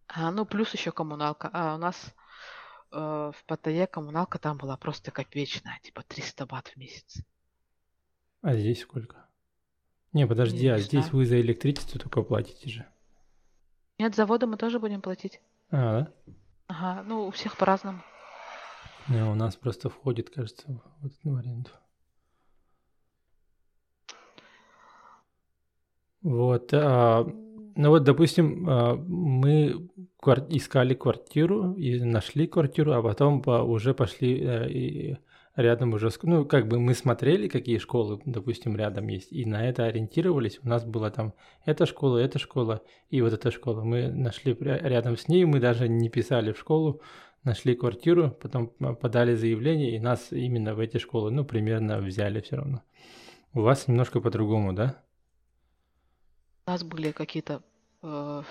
[0.09, 1.51] А, ну, плюс еще коммуналка.
[1.53, 2.15] А у нас
[2.91, 7.19] э, в Паттайе коммуналка там была просто копеечная, типа 300 бат в месяц.
[8.41, 9.29] А здесь сколько?
[10.13, 11.17] Не, подожди, Не а здесь знаю.
[11.17, 12.87] вы за электричество только платите же.
[13.99, 15.41] Нет, за воду мы тоже будем платить.
[15.71, 16.13] А, да?
[16.67, 18.03] Ага, ну, у всех по-разному.
[19.09, 20.65] Не, у нас просто входит, кажется,
[21.01, 21.71] в эту аренду.
[26.23, 26.71] Вот.
[26.73, 27.27] а,
[27.77, 29.89] ну вот, допустим, а, мы
[30.51, 35.17] искали квартиру и нашли квартиру, а потом по- уже пошли э, и
[35.57, 39.85] рядом уже, ну, как бы мы смотрели, какие школы, допустим, рядом есть, и на это
[39.85, 40.61] ориентировались.
[40.63, 43.83] У нас была там эта школа, эта школа и вот эта школа.
[43.83, 47.01] Мы нашли рядом с ней, мы даже не писали в школу,
[47.45, 52.57] нашли квартиру, потом подали заявление, и нас именно в эти школы, ну, примерно взяли все
[52.57, 52.83] равно.
[53.55, 55.03] У вас немножко по-другому, да?
[56.67, 57.63] У нас были какие-то
[58.03, 58.43] э,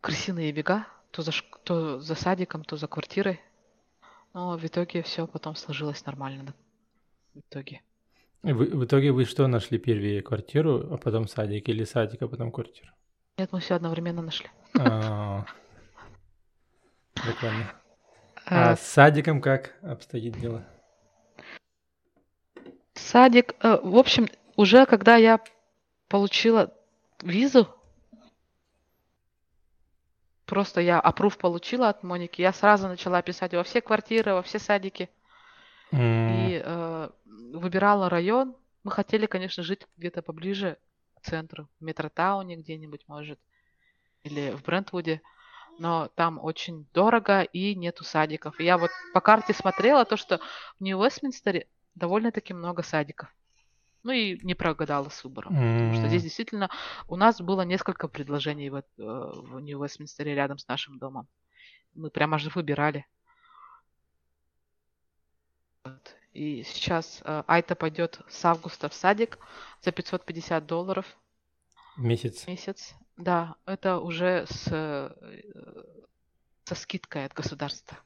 [0.00, 1.32] крысиные бега, то за,
[1.64, 3.40] то за садиком, то за квартирой.
[4.32, 6.54] Но в итоге все потом сложилось нормально.
[7.34, 7.82] В итоге.
[8.42, 12.50] Вы- в итоге вы что нашли первее квартиру, а потом садик, или садик, а потом
[12.50, 12.90] квартиру?
[13.36, 14.48] Нет, мы все одновременно нашли.
[14.78, 15.44] А,
[17.14, 17.64] Прикольно.
[18.46, 20.64] Э, А с садиком как обстоит дело?
[22.94, 25.40] Садик, э, в общем, уже когда я
[26.10, 26.74] получила
[27.22, 27.68] визу,
[30.44, 34.58] просто я опруф получила от Моники, я сразу начала писать во все квартиры, во все
[34.58, 35.08] садики.
[35.92, 37.10] М, И э,
[37.54, 38.56] выбирала район.
[38.82, 40.78] Мы хотели, конечно, жить где-то поближе
[41.14, 43.38] к центру, в Метротауне где-нибудь, может,
[44.24, 45.22] или в Брентвуде.
[45.78, 48.58] Но там очень дорого и нету садиков.
[48.58, 50.40] И я вот по карте смотрела то, что
[50.78, 53.28] в Нью-Вестминстере довольно-таки много садиков.
[54.02, 55.54] Ну и не прогадала с выбором.
[55.54, 56.70] Потому что здесь действительно
[57.08, 61.28] у нас было несколько предложений вот, э, в Нью-Вестминстере рядом с нашим домом.
[61.94, 63.06] Мы прямо же выбирали.
[65.84, 66.16] Вот.
[66.32, 69.38] И сейчас э, Айта пойдет с августа в садик
[69.82, 71.06] за 550 долларов
[71.96, 72.44] Месяц.
[72.44, 72.94] в месяц.
[73.16, 75.10] Да, это уже с, э,
[76.64, 77.98] со скидкой от государства.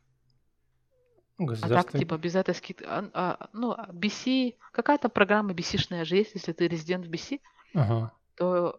[1.38, 2.84] А так, типа, без этой скидки...
[2.86, 4.54] а, а, ну, а BC...
[4.72, 7.40] Какая-то программа BC-шная же есть, если ты резидент в BC.
[7.74, 8.12] Ага.
[8.36, 8.76] то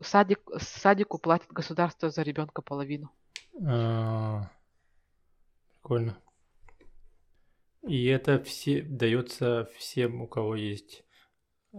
[0.00, 3.10] э, садик, садику платит государство за ребенка половину.
[3.66, 4.48] А,
[5.88, 6.18] Прикольно.
[7.86, 11.04] И это все дается всем, у кого есть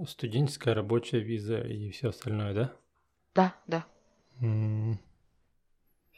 [0.08, 2.74] студенческая, рабочая виза и все остальное, да?
[3.36, 3.86] Да, да.
[4.42, 5.00] М,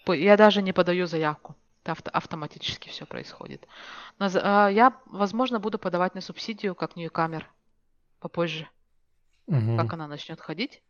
[0.08, 1.56] Я даже не подаю заявку.
[1.84, 3.68] Авто- автоматически все происходит.
[4.20, 7.52] Но за- а, я, возможно, буду подавать на субсидию как ньюкамер
[8.20, 8.70] попозже,
[9.48, 9.78] мгм.
[9.78, 10.84] как она начнет ходить.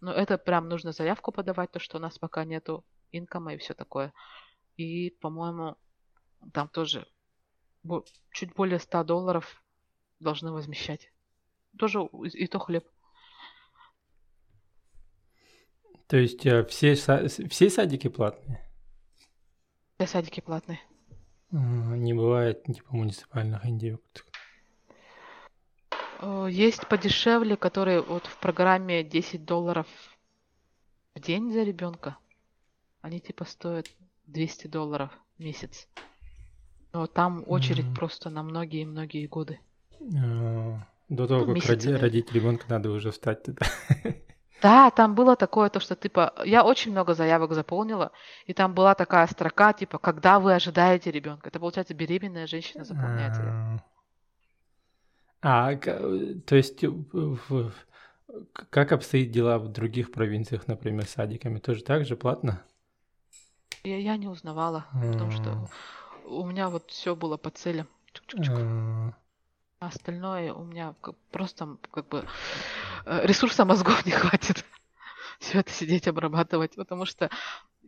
[0.00, 3.72] Но это прям нужно заявку подавать, то что у нас пока нету инкома и все
[3.74, 4.12] такое.
[4.76, 5.76] И, по-моему,
[6.52, 7.06] там тоже
[8.32, 9.62] чуть более 100 долларов
[10.20, 11.12] должны возмещать.
[11.78, 12.00] Тоже
[12.32, 12.84] и то хлеб.
[16.06, 18.63] То есть э, все, все садики платные?
[19.98, 20.80] Все садики платные.
[21.52, 24.02] А, Не бывает типа муниципальных индивидуумов.
[26.20, 29.86] Э, Есть подешевле, которые вот в программе 10 долларов
[31.14, 32.16] в день за ребенка.
[33.02, 33.86] Они типа стоят
[34.26, 35.86] 200 долларов в месяц.
[36.92, 37.94] Но там очередь Мгм.
[37.94, 39.60] просто на многие-многие годы.
[40.16, 42.00] А, До того, Ну, как наверное.
[42.00, 43.66] родить ребенка, надо уже встать туда.
[44.64, 48.12] Да, там было такое, то что типа, я очень много заявок заполнила,
[48.46, 51.50] и там была такая строка, типа, когда вы ожидаете ребенка.
[51.50, 53.78] Это, получается, беременная женщина заполняет ее.
[55.42, 61.58] А, то есть к- как обстоит дела в других провинциях, например, с садиками?
[61.58, 62.62] Тоже так же платно?
[63.84, 65.68] Я, я не узнавала, потому что
[66.26, 67.86] у меня вот все было по целям.
[68.14, 69.12] Чук-чук-чук.
[69.80, 70.94] А, остальное у меня
[71.30, 72.22] просто как бы э,
[73.06, 74.64] ресурса мозгов не хватит
[75.38, 77.30] все это сидеть обрабатывать, потому что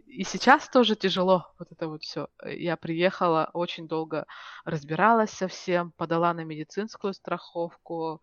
[0.07, 2.29] и сейчас тоже тяжело вот это вот все.
[2.45, 4.27] Я приехала, очень долго
[4.65, 8.23] разбиралась со всем, подала на медицинскую страховку,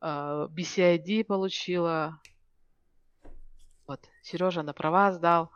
[0.00, 2.20] э, BCID получила.
[3.86, 5.50] Вот, Сережа на права сдал.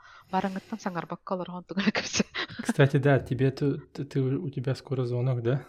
[2.62, 5.64] Кстати, да, тебе ту- ты, ты- у тебя скоро звонок, да?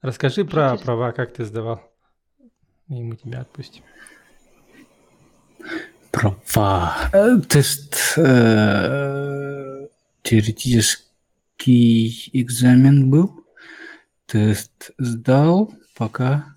[0.00, 1.82] Расскажи про права, как ты сдавал.
[2.88, 3.84] И мы тебя отпустим.
[6.10, 7.10] Права.
[7.12, 9.86] Э, Тест э,
[10.22, 13.46] теоретический экзамен был.
[14.26, 16.56] Тест сдал, пока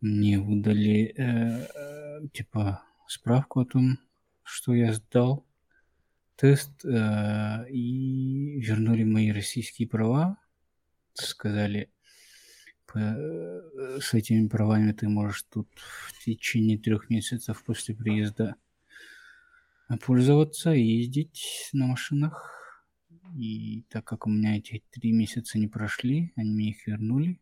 [0.00, 3.98] мне выдали э, типа справку о том,
[4.42, 5.46] что я сдал
[6.36, 10.36] тест э, и вернули мои российские права.
[11.14, 11.90] Сказали,
[12.94, 18.56] с этими правами ты можешь тут в течение трех месяцев после приезда
[20.04, 22.54] пользоваться ездить на машинах.
[23.36, 27.40] И так как у меня эти три месяца не прошли, они мне их вернули.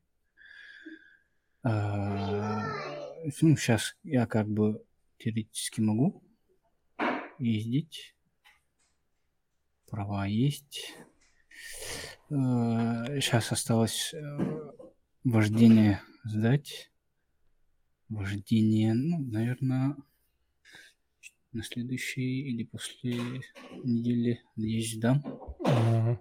[1.63, 2.65] А,
[3.41, 4.85] Ну, сейчас я как бы
[5.19, 6.23] теоретически могу
[7.39, 8.15] ездить.
[9.89, 10.95] Права есть.
[12.29, 14.39] Сейчас осталось э,
[15.31, 16.91] вождение сдать.
[18.09, 19.97] Вождение, ну, наверное,
[21.53, 23.43] на следующей или после
[23.83, 25.25] недели, надеюсь, сдам.
[25.67, 26.17] А,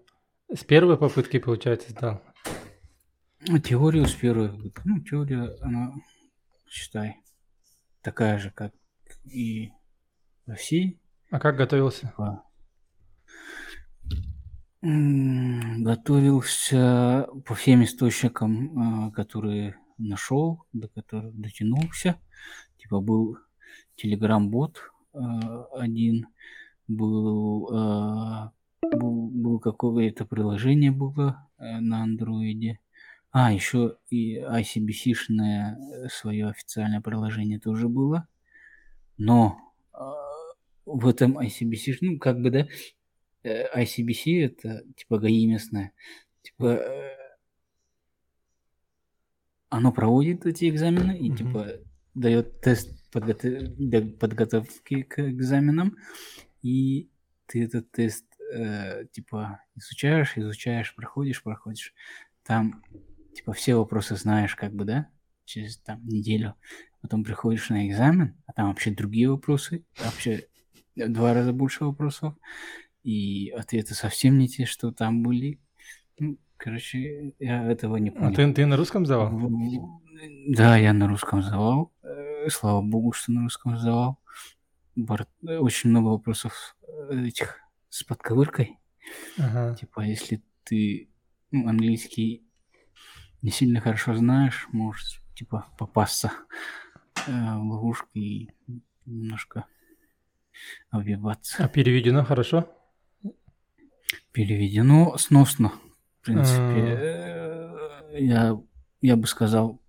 [0.51, 2.23] С первой попытки, получается, сдал.
[3.47, 4.73] Ну, Теорию с первой.
[4.85, 5.93] Ну, теория, она,
[6.67, 7.17] считай,
[8.01, 8.73] такая же, как
[9.25, 9.69] и
[10.47, 10.99] в России.
[11.29, 12.11] А как готовился?
[12.17, 12.41] М,
[15.79, 22.21] Готовился по всем источникам, а, которые нашел, до которых дотянулся.
[22.77, 23.39] Типа был
[23.95, 26.27] телеграм-бот а, один,
[26.87, 28.51] был, а,
[28.83, 32.79] был, был какое-то приложение было э, на андроиде.
[33.31, 38.27] А, еще и ICBC-шное свое официальное приложение тоже было.
[39.17, 39.57] Но
[40.85, 42.67] в этом ICBC, ну, как бы, да, э,
[43.45, 45.91] ICBC это типа ГАИ местное.
[46.41, 47.15] Типа э,
[49.69, 51.37] оно проводит эти экзамены и Мгм.
[51.37, 51.67] типа
[52.13, 55.97] дает тест подготов- для подготовки к экзаменам.
[56.61, 57.09] И
[57.47, 61.93] ты этот тест э, типа изучаешь, изучаешь, проходишь, проходишь.
[62.43, 62.83] Там
[63.33, 65.09] типа все вопросы знаешь, как бы, да,
[65.45, 66.55] через там неделю.
[67.01, 70.47] Потом приходишь на экзамен, а там вообще другие вопросы, вообще
[70.95, 72.35] в два раза больше вопросов,
[73.05, 75.59] и ответы совсем не те, что там были.
[76.19, 78.33] Ну, короче, я этого не А понял.
[78.35, 79.31] ты, ты на русском сдавал?
[80.47, 81.93] Да, я на русском сдавал.
[82.03, 84.19] Э, Слава богу, что на русском сдавал.
[84.97, 86.75] Э, Очень много вопросов
[87.11, 88.77] э, этих с подковыркой.
[89.37, 89.75] Ага.
[89.75, 91.09] Типа, если ты
[91.51, 92.43] ну, английский
[93.43, 96.31] не сильно хорошо знаешь, можешь, типа, попасться
[97.27, 98.49] э, в ловушку и
[99.05, 99.65] немножко
[100.89, 101.63] обвиваться.
[101.63, 102.67] А переведено хорошо?
[104.35, 105.71] Переведено сносно.
[106.21, 108.59] В принципе, э, я,
[109.01, 109.81] я бы сказал,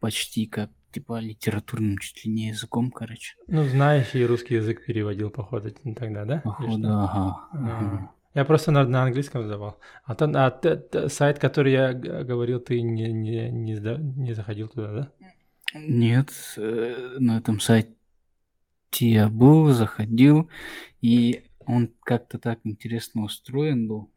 [0.00, 3.36] почти как типа литературным чуть ли не языком, короче.
[3.46, 6.40] Ну, знаешь, и русский язык переводил, походу, тогда, да?
[6.40, 6.88] Походу, ага.
[6.92, 8.10] А, ага.
[8.34, 9.78] Я просто на, на английском задавал.
[10.04, 14.32] А, то, а т- т- сайт, который я говорил, ты не, не, не, сда- не
[14.32, 15.12] заходил туда, да?
[15.74, 17.94] Нет, э, на этом сайте
[18.98, 20.50] я был, заходил,
[21.00, 24.10] и он как-то так интересно устроен был.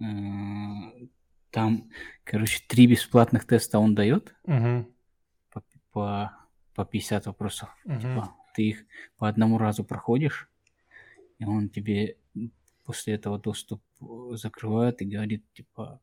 [0.00, 1.06] Э,
[1.50, 1.90] Там,
[2.24, 4.86] короче, три бесплатных теста он дает Угу.
[5.50, 6.32] по, по,
[6.74, 7.68] по 50 вопросов.
[7.84, 7.98] Мгм.
[8.00, 8.84] Типа, ты их
[9.16, 10.48] по одному разу проходишь,
[11.38, 12.16] и он тебе
[12.84, 16.00] после этого доступ э, закрывает и говорит, типа,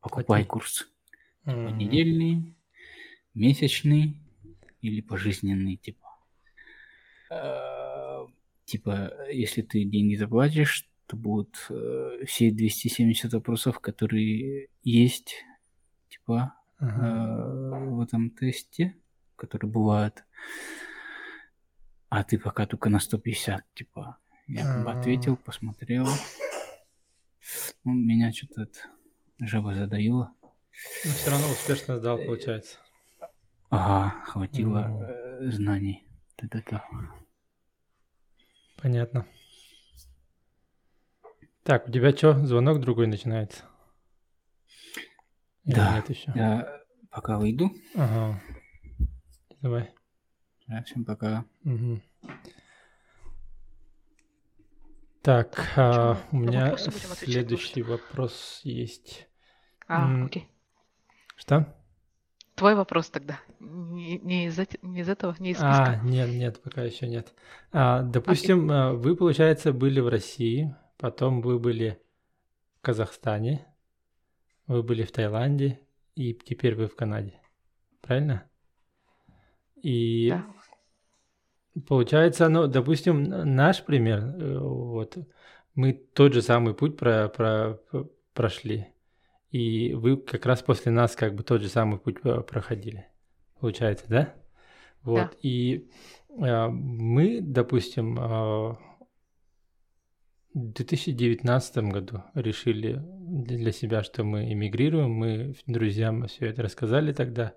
[0.00, 0.44] покупай Плати.
[0.46, 0.90] курс.
[1.44, 1.76] Мгм.
[1.78, 2.54] Недельный,
[3.34, 4.16] месячный
[4.80, 6.06] или пожизненный, типа.
[8.68, 15.34] Э, Типа, если ты деньги заплатишь, то будут э, все 270 вопросов, которые есть,
[16.10, 17.06] типа, Ага.
[17.06, 18.94] э, в этом тесте,
[19.36, 20.24] которые бывают.
[22.10, 24.18] А ты пока только на 150, типа.
[24.46, 26.06] Я как бы ответил, посмотрел.
[27.84, 28.68] Ну, меня что-то
[29.40, 30.32] жаба задавила.
[31.04, 32.78] Но все равно успешно сдал, получается.
[33.70, 35.06] Ага, хватило
[35.40, 36.06] э, знаний.
[36.36, 36.84] Та-та-та.
[38.80, 39.26] Понятно.
[41.64, 43.64] Так, у тебя что, звонок другой начинается?
[45.64, 45.96] Или Да.
[45.96, 46.32] нет еще?
[46.34, 47.70] Я пока выйду.
[47.94, 48.40] Ага.
[49.60, 49.90] Давай.
[50.66, 51.44] Да, всем пока.
[51.62, 52.02] Мгм.
[55.22, 59.28] Так, а, у меня следующий вопрос есть.
[59.88, 60.26] А, М.
[60.26, 60.48] окей.
[61.36, 61.74] Что?
[62.58, 63.40] Твой вопрос тогда.
[63.60, 66.00] Не, не из, не из этого, не из А, списка.
[66.06, 67.32] нет, нет, пока еще нет.
[67.72, 72.00] А, допустим, а, вы, получается, были в России, потом вы были
[72.78, 73.66] в Казахстане,
[74.66, 75.80] вы были в Таиланде,
[76.14, 77.34] и теперь вы в Канаде.
[78.00, 78.44] Правильно?
[79.82, 80.44] И Да.
[81.86, 85.16] получается, ну, допустим, наш пример, э, вот,
[85.74, 87.78] мы тот же самый путь про, про,
[88.34, 88.88] прошли,
[89.50, 93.06] и вы как раз после нас как бы тот же самый путь э, проходили.
[93.60, 94.34] Получается, да?
[95.02, 95.30] Вот.
[95.30, 95.30] Да.
[95.42, 95.88] И
[96.30, 98.76] э, мы, допустим, э,
[100.54, 105.10] в 2019 году решили для для себя, что мы эмигрируем.
[105.10, 107.54] Мы друзьям все это рассказали тогда.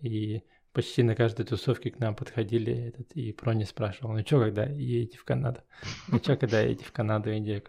[0.00, 4.64] И почти на каждой тусовке к нам подходили этот, и Прони спрашивал, ну что, когда
[4.64, 5.60] едете в Канаду?
[6.08, 7.62] Ну что, когда едете в Канаду, Индию?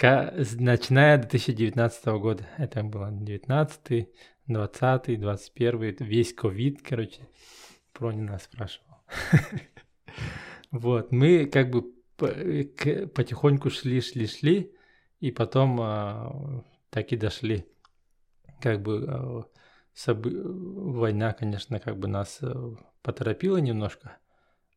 [0.00, 4.08] Начиная с 2019 года, это было 19
[4.46, 7.28] 20 21 весь ковид, короче,
[7.92, 8.96] Прони нас спрашивал.
[10.70, 14.76] Вот, мы как бы потихоньку шли, шли, шли,
[15.18, 17.64] и потом а, так и дошли.
[18.60, 19.44] Как бы а,
[20.12, 22.54] война, конечно, как бы нас э,
[23.02, 24.18] поторопила немножко,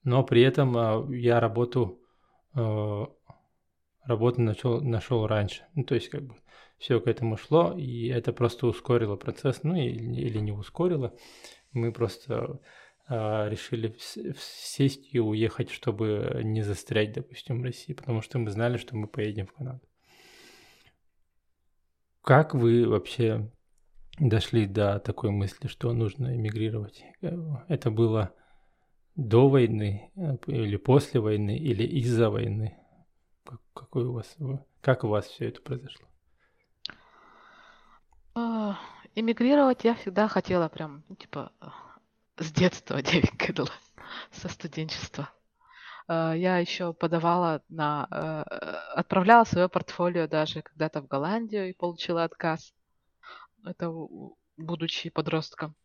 [0.05, 2.01] но при этом а, я работу
[2.55, 3.05] э,
[4.03, 5.65] работу начал, нашел раньше.
[5.75, 6.35] Ну, то есть, как бы
[6.77, 11.15] все к этому шло, и это просто ускорило процесс, ну или, или не ускорило.
[11.73, 12.59] Мы просто
[13.07, 18.77] а, решили сесть и уехать, чтобы не застрять, допустим, в России, потому что мы знали,
[18.77, 19.81] что мы поедем в Канаду.
[22.23, 23.51] Как вы вообще
[24.19, 27.03] дошли до такой мысли, что нужно эмигрировать?
[27.21, 27.35] Э,
[27.67, 28.33] Это было
[29.15, 32.77] до войны э, или после войны или из-за войны?
[33.51, 34.37] Как, какой у вас,
[34.79, 36.07] как у вас все это произошло?
[38.33, 38.79] А,
[39.13, 41.51] Эмигрировать я всегда хотела прям, ну, типа,
[42.37, 43.69] с детства, девять кидала,
[44.31, 45.29] со студенчества.
[46.07, 48.07] А, Я еще подавала на...
[48.09, 52.73] э, Отправляла свое портфолио даже когда-то в Голландию и получила отказ.
[53.65, 53.91] Это
[54.55, 55.75] будучи подростком.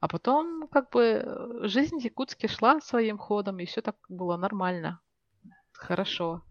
[0.00, 5.02] А потом, как бы, жизнь в Якутске шла своим ходом, и все так было нормально,
[5.76, 6.42] хорошо.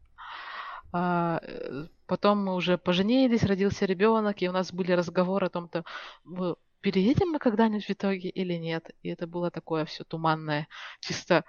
[0.93, 5.67] А, э, потом мы уже поженились, родился ребенок, и у нас были разговоры о том,
[5.69, 5.83] то
[6.23, 8.91] «Вы- переедем мы когда-нибудь в итоге или нет.
[9.03, 10.67] И это было такое все туманное,
[10.99, 11.43] чисто,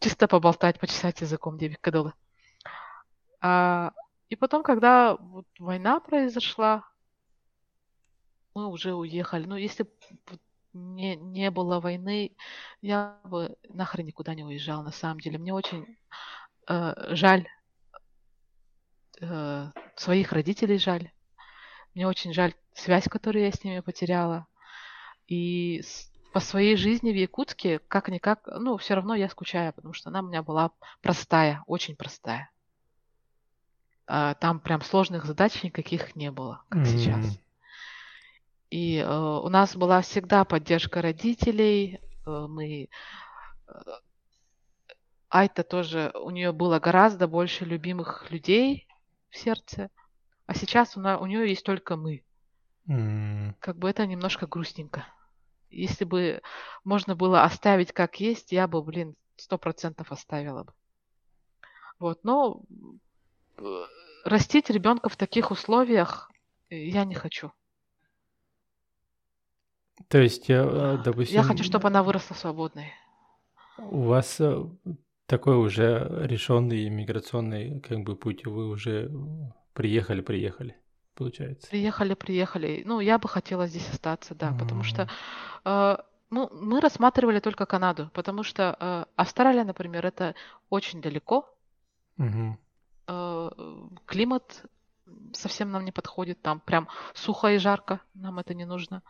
[0.00, 2.12] чисто поболтать, почесать языком девять кадылы.
[3.40, 3.92] А,
[4.28, 6.84] и потом, когда вот война произошла,
[8.54, 9.46] мы уже уехали.
[9.46, 9.90] Ну, если б
[10.30, 10.40] вот
[10.72, 12.36] не, не было войны,
[12.82, 15.38] я бы нахрен никуда не уезжал, на самом деле.
[15.38, 15.96] Мне очень
[16.68, 17.46] э, жаль
[19.20, 19.66] э,
[19.96, 21.10] своих родителей жаль.
[21.94, 24.46] Мне очень жаль связь, которую я с ними потеряла.
[25.26, 30.10] И с- по своей жизни в Якутске, как-никак, ну, все равно я скучаю, потому что
[30.10, 30.70] она у меня была
[31.02, 32.50] простая, очень простая.
[34.06, 37.24] А, там прям сложных задач никаких не было, как сейчас.
[37.24, 37.38] М,
[38.70, 42.00] И э, у нас была всегда поддержка родителей.
[42.26, 42.88] э, мы
[43.68, 43.72] э,
[45.30, 48.86] Айта тоже, у нее было гораздо больше любимых людей
[49.30, 49.90] в сердце,
[50.46, 52.24] а сейчас у, на- у нее есть только мы.
[52.88, 55.06] м, Как бы это немножко грустненько.
[55.70, 56.40] Если бы
[56.84, 60.72] можно было оставить как есть, я бы, блин, сто процентов оставила бы.
[61.98, 62.62] Вот, но
[63.58, 63.84] э,
[64.24, 66.30] растить ребенка в таких условиях
[66.70, 67.52] э, я не хочу.
[70.08, 72.92] То есть, э, э, Я хочу, допустим, чтобы она выросла свободной.
[73.78, 74.40] у вас
[75.28, 79.10] такой уже решенный миграционный как бы путь, вы уже
[79.74, 80.74] приехали, приехали,
[81.14, 81.68] получается.
[81.68, 82.82] Приехали, приехали.
[82.86, 85.08] Ну, я бы хотела здесь остаться, да, потому что
[85.64, 85.96] э,
[86.30, 90.34] ну, мы рассматривали только Канаду, потому что э, Австралия, например, это
[90.70, 91.54] очень далеко,
[92.16, 92.58] мгм.
[93.06, 93.50] э,
[94.06, 94.64] климат
[95.32, 99.02] совсем нам не подходит, там прям сухо и жарко, нам это не нужно.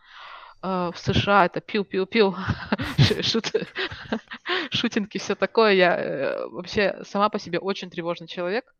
[0.61, 2.35] Э, В США это пил-пил-пил,
[4.71, 5.73] шутинки, все такое.
[5.73, 8.75] Я э, вообще сама по себе очень тревожный человек,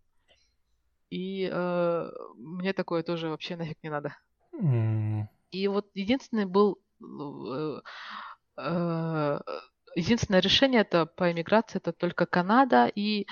[1.10, 4.16] и э, мне такое тоже вообще нафиг не надо.
[4.54, 7.82] М, И вот единственный был э,
[8.58, 9.40] э,
[9.96, 12.92] единственное решение это по эмиграции это только Канада.
[12.94, 13.26] И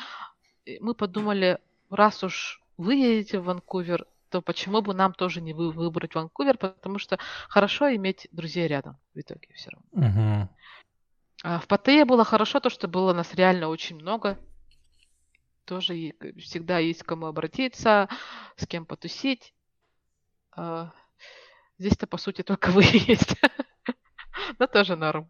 [0.80, 5.72] мы подумали, раз уж вы едете в Ванкувер, то почему бы нам тоже не вы-
[5.72, 7.18] выбрать Ванкувер, потому что
[7.50, 9.88] хорошо иметь друзей рядом в итоге все равно.
[9.94, 10.50] мгм.
[11.44, 14.38] А в Паттайе было хорошо то, что было нас реально очень много.
[15.66, 18.10] Тоже и к- всегда есть к кому обратиться,
[18.56, 19.54] с кем потусить.
[20.52, 20.92] А,
[21.80, 23.36] Здесь-то, по сути, только вы есть.
[24.60, 25.30] Но тоже норм.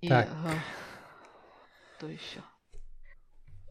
[0.00, 0.28] И Так.
[0.30, 0.54] ага,
[1.98, 2.42] что еще?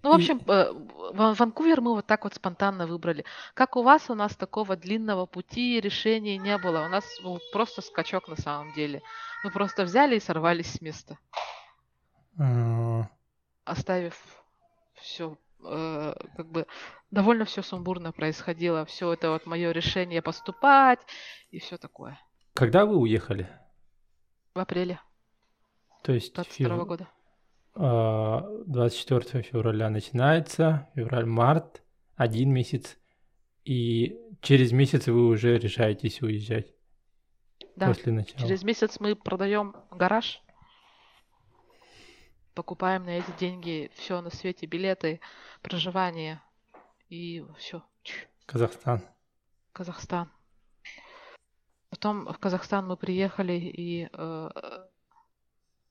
[0.01, 0.71] Ну, в общем, э,
[1.13, 3.25] Ван- Ванкувер мы вот так вот спонтанно выбрали.
[3.53, 6.85] Как у вас, у нас такого длинного пути решения не было.
[6.85, 9.01] У нас был просто скачок на самом деле.
[9.43, 11.17] Мы просто взяли и сорвались с места,
[12.39, 13.09] А,
[13.65, 14.15] оставив
[14.95, 16.65] все, как бы
[17.11, 18.85] довольно все сумбурно происходило.
[18.85, 20.99] Все это вот мое решение поступать
[21.51, 22.19] и все такое.
[22.53, 23.49] Когда вы уехали?
[24.53, 24.99] В апреле
[26.03, 27.07] То есть 22 фев- года.
[27.75, 31.83] А, 24 февраля начинается, февраль-март,
[32.15, 32.97] один месяц,
[33.63, 36.73] и через месяц вы уже решаетесь уезжать
[37.75, 37.87] Да.
[37.87, 38.39] после начала.
[38.39, 40.41] Через месяц мы продаем гараж,
[42.53, 45.21] покупаем на эти деньги все на свете, билеты,
[45.61, 46.41] проживание
[47.09, 47.83] и все.
[48.45, 49.01] Казахстан.
[49.71, 50.29] Казахстан.
[51.89, 54.49] Потом в Казахстан мы приехали и э,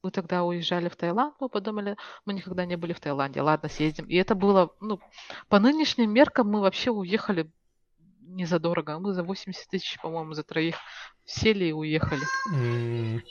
[0.03, 4.07] мы тогда уезжали в Таиланд, мы подумали, мы никогда не были в Таиланде, ладно, съездим.
[4.07, 5.01] И это было, ну,
[5.49, 7.51] по нынешним меркам мы вообще уехали
[8.21, 10.77] не задорого, мы за 80 тысяч, по-моему, за троих
[11.25, 12.23] сели и уехали.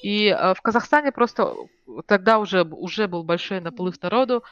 [0.03, 1.53] И э, в Казахстане просто
[2.07, 4.43] тогда уже, уже был большой наплыв народу,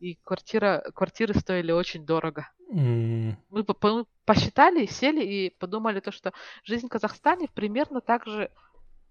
[0.00, 2.48] и квартира, квартиры стоили очень дорого.
[2.72, 6.32] м, Мы по- по- посчитали, сели и подумали то, что
[6.64, 8.50] жизнь в Казахстане примерно так же,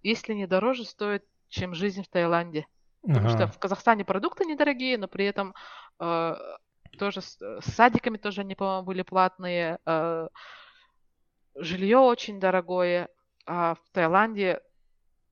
[0.02, 2.68] если не дороже, стоит, чем жизнь в Таиланде.
[3.02, 3.52] Потому что ага.
[3.52, 5.56] в Казахстане продукты недорогие, но при этом
[6.00, 6.36] э,
[6.98, 9.80] тоже с, с садиками тоже они, по-моему, были платные.
[9.86, 10.28] э,
[11.56, 13.10] жилье очень дорогое,
[13.46, 14.62] а в Таиланде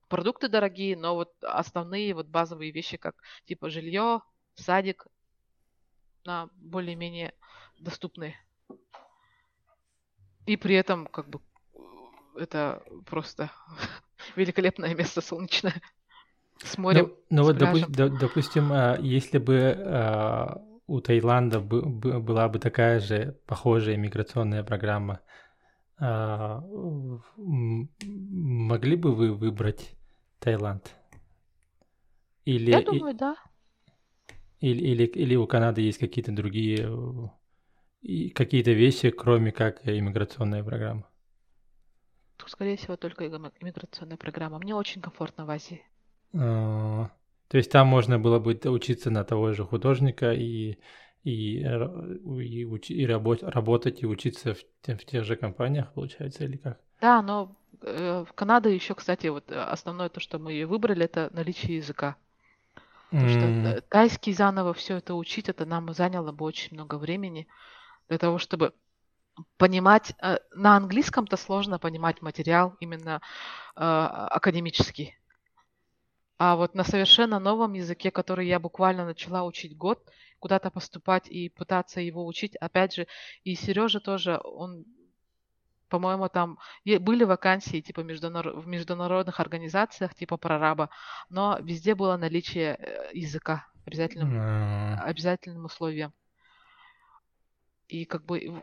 [0.07, 3.15] продукты дорогие, но вот основные вот базовые вещи, как
[3.45, 4.21] типа жилье,
[4.55, 5.07] садик,
[6.23, 7.33] на более-менее
[7.79, 8.35] доступные.
[10.45, 11.41] И при этом как бы
[11.73, 11.79] э,
[12.39, 13.51] это просто
[14.35, 15.81] великолепное место солнечное
[16.63, 17.07] с морем.
[17.07, 22.47] Ну, ну вот, допу- до- допустим, а, если бы а, у Таиланда бы- бы- была
[22.49, 25.21] бы такая же похожая миграционная программа,
[25.99, 26.61] а,
[27.37, 29.95] могли бы вы выбрать
[30.39, 30.95] Таиланд?
[32.45, 33.35] Или, Я и- думаю, да.
[34.59, 36.89] или, или, или у Канады есть какие-то другие
[38.01, 41.09] и какие-то вещи, кроме как иммиграционная программа?
[42.45, 44.59] Скорее всего, только иммиграционная программа.
[44.59, 45.81] Мне очень комфортно в Азии.
[46.33, 47.09] А,
[47.47, 50.77] То есть там можно было бы учиться на того же художника и,
[51.23, 56.57] и, и, учи- и рабо- работать и учиться в, в тех же компаниях, получается, или
[56.57, 56.79] как?
[57.01, 61.05] Да, но э, в Канаде еще, кстати, вот э, основное то, что мы ее выбрали,
[61.05, 62.17] это наличие языка.
[63.17, 66.97] Потому что М, э, тайский заново все это учить, это нам заняло бы очень много
[66.97, 67.47] времени
[68.09, 68.73] для того, чтобы
[69.57, 73.21] понимать, э, на английском-то сложно понимать материал именно
[73.75, 75.17] э, академический.
[76.37, 79.99] А вот на совершенно новом языке, который я буквально начала учить год,
[80.39, 83.07] куда-то поступать и пытаться его учить, опять же,
[83.43, 84.85] и Сережа тоже, он,
[85.89, 90.91] по-моему, там были вакансии типа международ, в международных организациях типа прораба,
[91.29, 94.39] но везде было наличие э, языка обязательным,
[95.01, 96.13] обязательным условием.
[97.87, 98.61] И как бы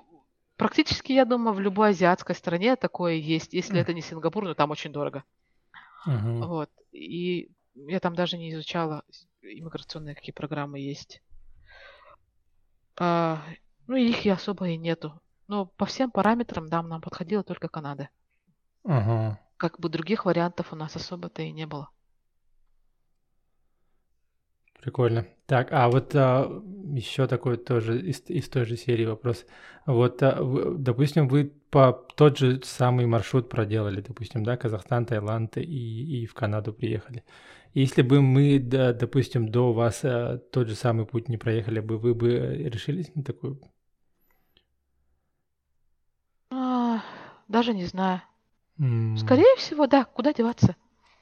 [0.56, 3.54] практически, я думаю, в любой азиатской стране такое есть.
[3.54, 5.24] Если это не Сингапур, но там очень дорого.
[6.06, 6.46] Мгм.
[6.46, 6.70] Вот.
[6.92, 9.04] И я там даже не изучала
[9.42, 11.22] иммиграционные какие программы есть.
[12.96, 13.42] А,
[13.86, 15.20] ну, их и особо и нету.
[15.46, 18.08] Но по всем параметрам, да, нам подходила только Канада.
[18.84, 19.40] Ага.
[19.56, 21.90] Как бы других вариантов у нас особо-то и не было.
[24.85, 25.26] Прикольно.
[25.47, 26.62] Так, а вот а,
[26.93, 29.47] еще такой тоже из, из той же серии вопрос.
[29.87, 35.57] Вот, а, вы- допустим, вы по тот же самый маршрут проделали, допустим, да, Казахстан, Таиланд
[35.57, 35.62] и,
[36.22, 37.24] и в Канаду приехали.
[37.72, 41.97] Если бы мы, да, допустим, до вас а, тот же самый путь не проехали бы,
[41.97, 42.28] вы бы
[42.70, 43.59] решились на такую?
[46.51, 47.03] А,
[47.49, 48.22] даже не знаю.
[48.78, 50.76] М, Скорее всего, да, куда деваться?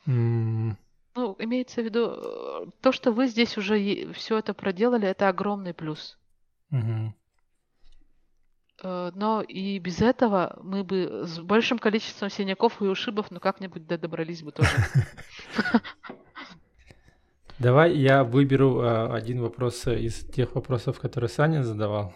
[0.06, 0.76] м,
[1.14, 5.74] Ну, имеется в виду, э, то, что вы здесь уже все это проделали, это огромный
[5.74, 6.18] плюс.
[8.82, 13.86] Э, Но и без этого мы бы с большим количеством синяков и ушибов, ну как-нибудь
[13.86, 14.70] добрались бы тоже.
[17.58, 22.12] Давай я выберу а, один вопрос э, из тех вопросов, которые Саня задавал,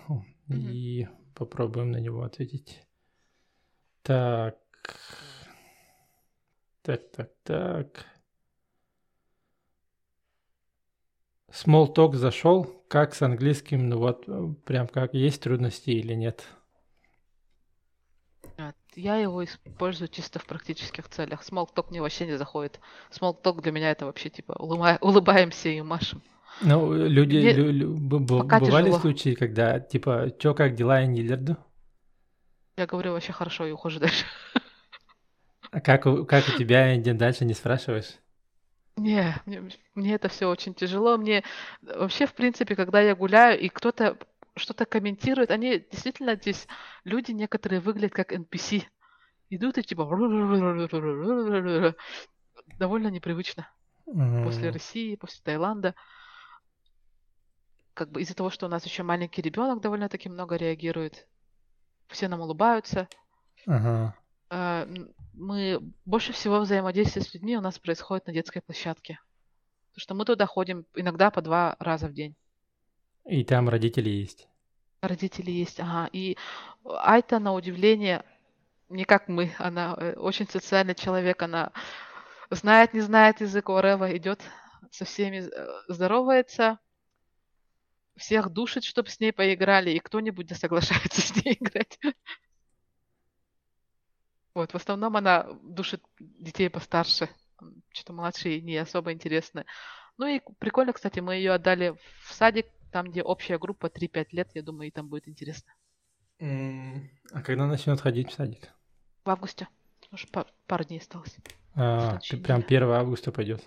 [0.48, 2.82] и попробуем на него ответить.
[4.02, 4.56] Так.
[6.82, 8.06] Так, так, так.
[11.52, 12.64] Small talk зашел.
[12.88, 13.88] Как с английским?
[13.88, 16.44] Ну вот, э, прям как есть трудности или нет?
[18.58, 21.42] А, Я его использую чисто в практических целях.
[21.42, 22.80] Small talk мне вообще не заходит.
[23.10, 26.22] Small talk для меня это вообще типа улыма- улыбаемся и машем.
[26.62, 29.00] Ну, люди, Мне лю- лю- б- пока бывали тяжело.
[29.00, 31.56] случаи, когда типа, чё, как дела, я не лерду?
[32.78, 34.24] Я говорю вообще хорошо и ухожу дальше.
[35.70, 38.14] А как, у- как у тебя, дальше не спрашиваешь?
[38.96, 39.62] Не, мне,
[39.94, 41.16] мне это все очень тяжело.
[41.16, 41.44] Мне
[41.82, 44.18] вообще, в принципе, когда я гуляю, и кто-то
[44.56, 46.66] что-то комментирует, они действительно здесь,
[47.04, 48.84] люди некоторые выглядят как NPC.
[49.50, 50.04] Идут и типа
[52.78, 53.68] довольно непривычно.
[54.44, 55.94] После М, России, после Таиланда.
[57.94, 61.26] Как бы из-за того, что у нас еще маленький ребенок довольно-таки много реагирует.
[62.08, 63.08] Все нам улыбаются.
[63.66, 64.14] Ага.
[65.36, 69.20] Мы больше всего взаимодействие с людьми у нас происходит на детской площадке.
[69.90, 72.34] Потому что мы туда ходим иногда по два раза в день.
[73.26, 74.48] И там родители есть.
[75.02, 76.08] Родители есть, ага.
[76.12, 76.36] И
[76.84, 78.24] Айта, на удивление,
[78.88, 81.72] не как мы, она э, очень социальный человек, она
[82.50, 84.40] знает, не знает язык Орева, идет
[84.90, 86.78] со всеми, э, здоровается,
[88.16, 91.98] всех душит, чтобы с ней поиграли, и кто-нибудь да соглашается с ней играть.
[94.56, 97.28] Вот, в основном она душит детей постарше,
[97.92, 99.66] что-то младшие не особо интересны.
[100.16, 104.48] Ну и прикольно, кстати, мы ее отдали в садик, там, где общая группа 3-5 лет,
[104.54, 105.74] я думаю, ей там будет интересно.
[106.40, 108.72] А когда начнет ходить в садик?
[109.26, 109.68] В августе.
[110.10, 111.36] Уже па- пару дней осталось.
[111.74, 112.76] А, п- прям неделе.
[112.78, 113.62] 1 августа пойдет.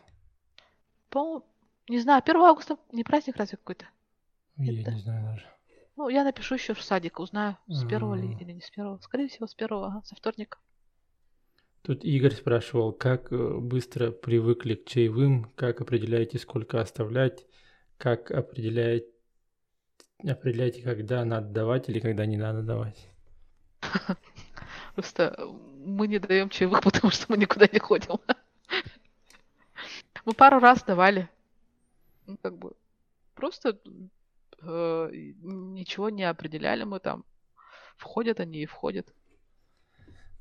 [1.12, 1.46] По-моему,
[1.88, 3.86] не знаю, 1 августа не праздник разве какой-то?
[4.58, 5.46] Я Это- не знаю даже.
[5.98, 8.98] Ну, я напишу еще в садик, узнаю, с первого ли или не с первого.
[9.02, 10.58] Скорее всего, с первого, ага, со вторника.
[11.82, 17.46] Тут Игорь спрашивал, как э, быстро привыкли к чаевым, как определяете, сколько оставлять,
[17.98, 19.08] как определяете,
[20.28, 23.08] определяете, когда надо давать или когда не надо давать.
[24.96, 25.38] Просто
[25.78, 28.20] мы не даем чаевых, потому что мы никуда не ходим.
[30.26, 31.30] Мы пару раз давали.
[32.28, 32.74] Ну, как бы,
[33.34, 33.80] просто
[34.62, 37.24] э, ничего не определяли мы там.
[37.96, 39.12] Входят они и входят.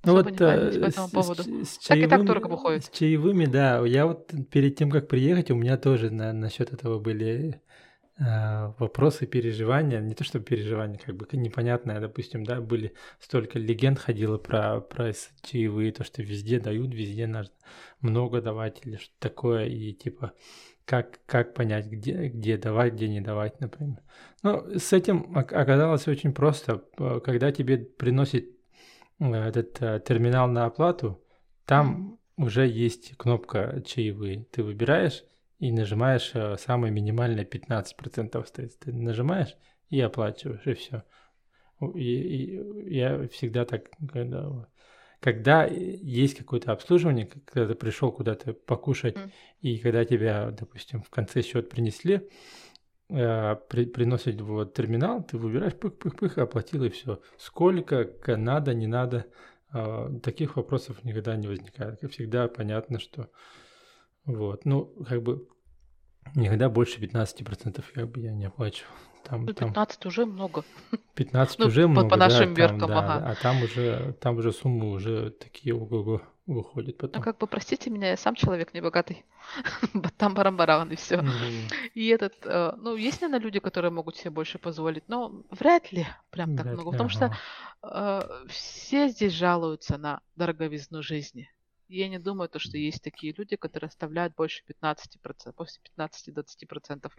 [0.04, 1.42] Ну вот парились по э, этому с, поводу.
[1.42, 2.84] с- с Так и так чаевыми- дорого выходит.
[2.84, 3.84] с чаевыми, да.
[3.86, 7.60] Я вот перед тем, как приехать, у меня тоже на, насчет этого были
[8.18, 10.00] э, вопросы, переживания.
[10.00, 15.12] Не то, что переживания, как бы непонятное, допустим, да, были столько легенд ходило про, про
[15.42, 17.52] чаевые, то, что везде дают, везде нужно
[18.00, 20.32] много давать или что такое, и типа
[20.84, 23.98] как, как понять, где, где давать, где не давать, например.
[24.42, 26.78] Ну, с этим ок- оказалось очень просто.
[26.78, 28.57] П- Когда тебе приносит э,
[29.20, 31.22] этот э, терминал на оплату,
[31.64, 34.44] там уже есть кнопка чаевые.
[34.50, 35.24] Ты выбираешь
[35.58, 38.78] и нажимаешь э, самое минимальное 15% стоит.
[38.78, 39.56] Ты нажимаешь
[39.88, 41.02] и оплачиваешь, и все.
[41.94, 44.68] И, и я всегда так, когда,
[45.20, 49.30] когда есть какое-то обслуживание, когда ты пришел куда-то покушать, mm.
[49.62, 52.28] и когда тебя, допустим, в конце счет принесли,
[53.10, 57.20] э, при, приносят в терминал, ты выбираешь пых-пых-пых, оплатил и все.
[57.36, 59.26] Сколько, надо, не надо,
[59.72, 62.00] э, таких вопросов никогда не возникает.
[62.00, 63.30] Как всегда понятно, что
[64.24, 65.48] вот, ну, как бы
[66.34, 68.90] никогда больше 15% как бы я не оплачивал.
[69.24, 70.08] Там, ну, 15 там...
[70.08, 70.64] уже много.
[71.14, 73.30] 15 ну, уже по, много, по нашим да, меркам, там, да, ага.
[73.30, 76.22] А там уже, там уже суммы уже такие ого-го
[76.54, 77.20] выходят ну, потом.
[77.20, 79.24] Ну, как бы, простите меня, я сам человек не богатый.
[80.16, 81.16] там барам-баран и все.
[81.16, 81.90] Mm-hmm.
[81.94, 86.06] И этот, э, ну, есть, наверное, люди, которые могут себе больше позволить, но вряд ли
[86.30, 87.34] прям так вряд много, ли, потому ага.
[87.80, 91.50] что э, все здесь жалуются на дороговизну жизни.
[91.88, 97.10] Я не думаю, то, что есть такие люди, которые оставляют больше 15%, после 15-20%.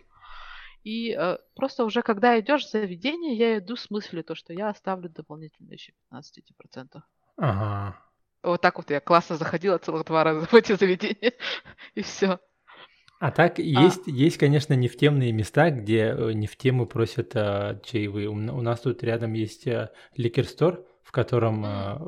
[0.84, 4.70] И э, просто уже когда идешь в заведение, я иду с мыслью, то, что я
[4.70, 7.02] оставлю дополнительно еще 15%.
[7.38, 8.09] Ага.
[8.44, 11.34] Вот так вот я классно заходила целых два раза в эти заведения,
[11.96, 12.40] и все.
[13.20, 14.12] А так есть, а.
[14.12, 18.30] есть, конечно, не в темные места, где э, не в тему просят а, чаевые.
[18.30, 22.02] У, у нас тут рядом есть а, ликер-стор, в котором а,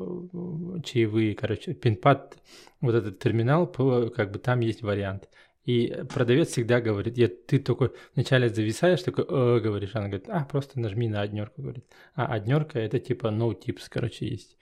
[0.82, 2.38] чаевые, короче, пинпад,
[2.80, 5.28] вот этот терминал, как бы там есть вариант.
[5.64, 10.44] И продавец всегда говорит, я, ты только вначале зависаешь, такой, э, говоришь, она говорит, а,
[10.44, 11.84] просто нажми на однерку, говорит.
[12.14, 14.56] А однерка это типа no tips, короче, есть.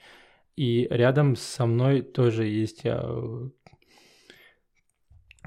[0.57, 3.51] И рядом со мной тоже есть а,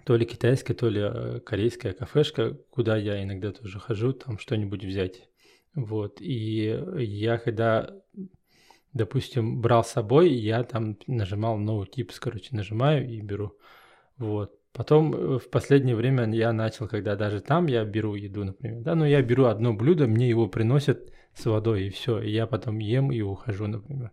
[0.05, 4.83] то ли китайская, то ли а, корейская кафешка, куда я иногда тоже хожу, там что-нибудь
[4.83, 5.29] взять.
[5.75, 6.21] Вот.
[6.21, 7.89] И я когда,
[8.93, 13.57] допустим, брал с собой, я там нажимал no tips, короче, нажимаю и беру.
[14.17, 14.53] Вот.
[14.73, 18.95] Потом э, в последнее время я начал, когда даже там я беру еду, например, да,
[18.95, 22.79] но я беру одно блюдо, мне его приносят с водой и все, и я потом
[22.79, 24.11] ем и ухожу, например.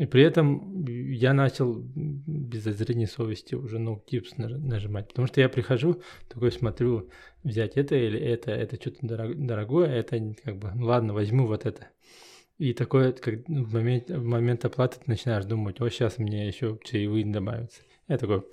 [0.00, 5.50] И при этом я начал без зазрения совести уже no tips нажимать, потому что я
[5.50, 7.10] прихожу, такой смотрю,
[7.44, 11.88] взять это или это, это что-то дорогое, это как бы, ну ладно, возьму вот это.
[12.56, 16.78] И такое, как в момент, в момент оплаты ты начинаешь думать, о, сейчас мне еще
[16.82, 17.82] чаевые добавятся.
[18.08, 18.44] Я такой,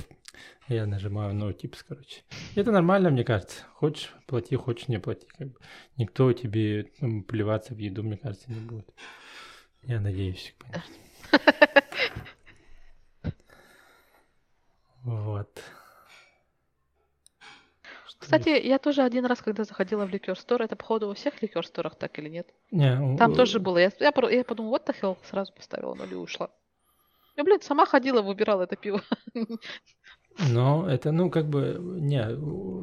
[0.67, 2.23] я нажимаю no tips, короче.
[2.55, 3.63] Это нормально, мне кажется.
[3.75, 5.25] Хочешь плати, хочешь не плати.
[5.37, 5.59] Как бы.
[5.95, 8.93] Никто тебе ну, плеваться в еду, мне кажется, не будет.
[9.83, 11.06] Я надеюсь, конечно.
[15.03, 15.63] Вот.
[18.19, 21.65] Кстати, я тоже один раз, когда заходила в ликер стор, это походу во всех ликер
[21.65, 22.53] сторах так или нет?
[22.71, 23.77] Не, Там тоже было.
[23.77, 26.49] Я, я, я подумала, вот the hell, сразу поставила ноль и ушла.
[27.37, 29.01] Я, блин, сама ходила, выбирала это пиво.
[30.49, 32.21] Но это, ну, как бы, не,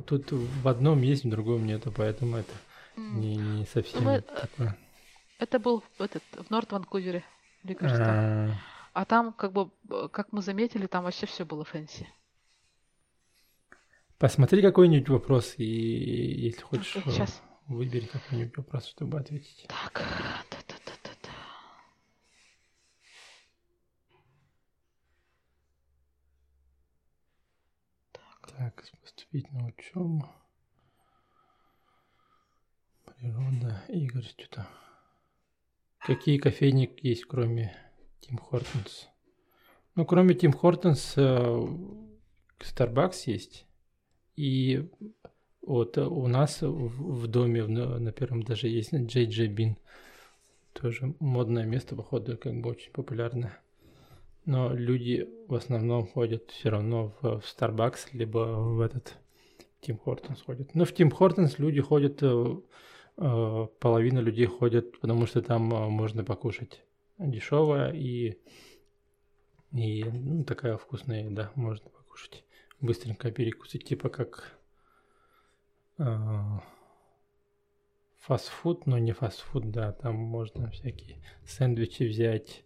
[0.03, 2.53] тут в одном есть, в другом нету, поэтому это
[2.97, 4.77] не, не совсем Мы, такое.
[5.39, 7.23] Это был этот, в Норт Ванкувере,
[7.65, 8.05] мне кажется.
[8.05, 8.55] А,
[8.93, 9.71] а там, как бы,
[10.11, 12.07] как мы заметили, там вообще все было fancy.
[14.19, 17.43] Посмотри какой-нибудь вопрос, и если хочешь, okay, сейчас.
[17.67, 19.67] выбери какой-нибудь вопрос, чтобы ответить.
[19.69, 20.03] Так,
[28.57, 30.29] Так, поступить на учебу.
[33.05, 34.69] Природа, Игорь, что-то.
[36.05, 37.75] Какие кофейни есть, кроме
[38.21, 39.09] Тим Хортонс?
[39.95, 43.67] Ну, кроме Тим Хортонс, Starbucks есть.
[44.37, 44.89] И
[45.63, 49.77] вот у нас в, доме на первом даже есть JJ Bean.
[50.73, 53.59] Тоже модное место, походу, как бы очень популярное
[54.47, 59.17] но люди в основном ходят все равно в, Starbucks, либо в этот
[59.81, 60.75] Тим Хортонс ходят.
[60.75, 62.57] Но в Тим Хортонс люди ходят, э, э,
[63.17, 66.83] половина людей ходят, потому что там э, можно покушать
[67.19, 68.39] дешевое и,
[69.73, 72.45] и ну, такая вкусная еда, можно покушать.
[72.81, 74.59] Быстренько перекусить, типа как
[75.99, 76.05] э,
[78.19, 82.65] фастфуд, но не фастфуд, да, там можно всякие сэндвичи взять,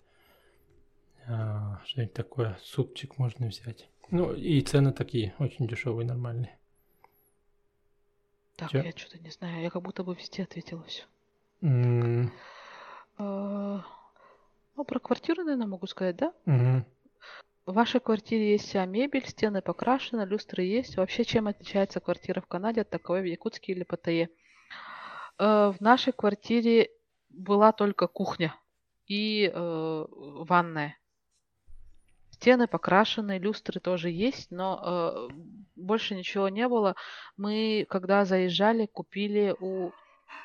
[1.27, 3.91] а, что-нибудь такое, супчик можно взять.
[4.11, 6.58] Ну, и цены такие, очень дешевые, нормальные.
[8.59, 8.83] Так, Чё?
[8.83, 11.05] я что-то не знаю, я как будто бы везде ответила все.
[11.63, 12.29] Mm.
[13.17, 13.85] А,
[14.75, 16.33] ну, про квартиру, наверное, могу сказать, да?
[16.45, 16.83] Mm-hmm.
[17.67, 20.97] В вашей квартире есть вся мебель, стены покрашены, люстры есть.
[20.97, 24.29] Вообще, чем отличается квартира в Канаде от такой в Якутске или Паттайе?
[25.39, 26.91] Э, в нашей квартире
[27.29, 28.57] была только кухня
[29.07, 30.99] и э, ванная.
[32.41, 35.29] Стены покрашены, люстры тоже есть, но э,
[35.75, 36.95] больше ничего не было.
[37.37, 39.93] Мы, когда заезжали, купили у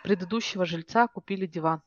[0.02, 1.84] предыдущего жильца, купили диван.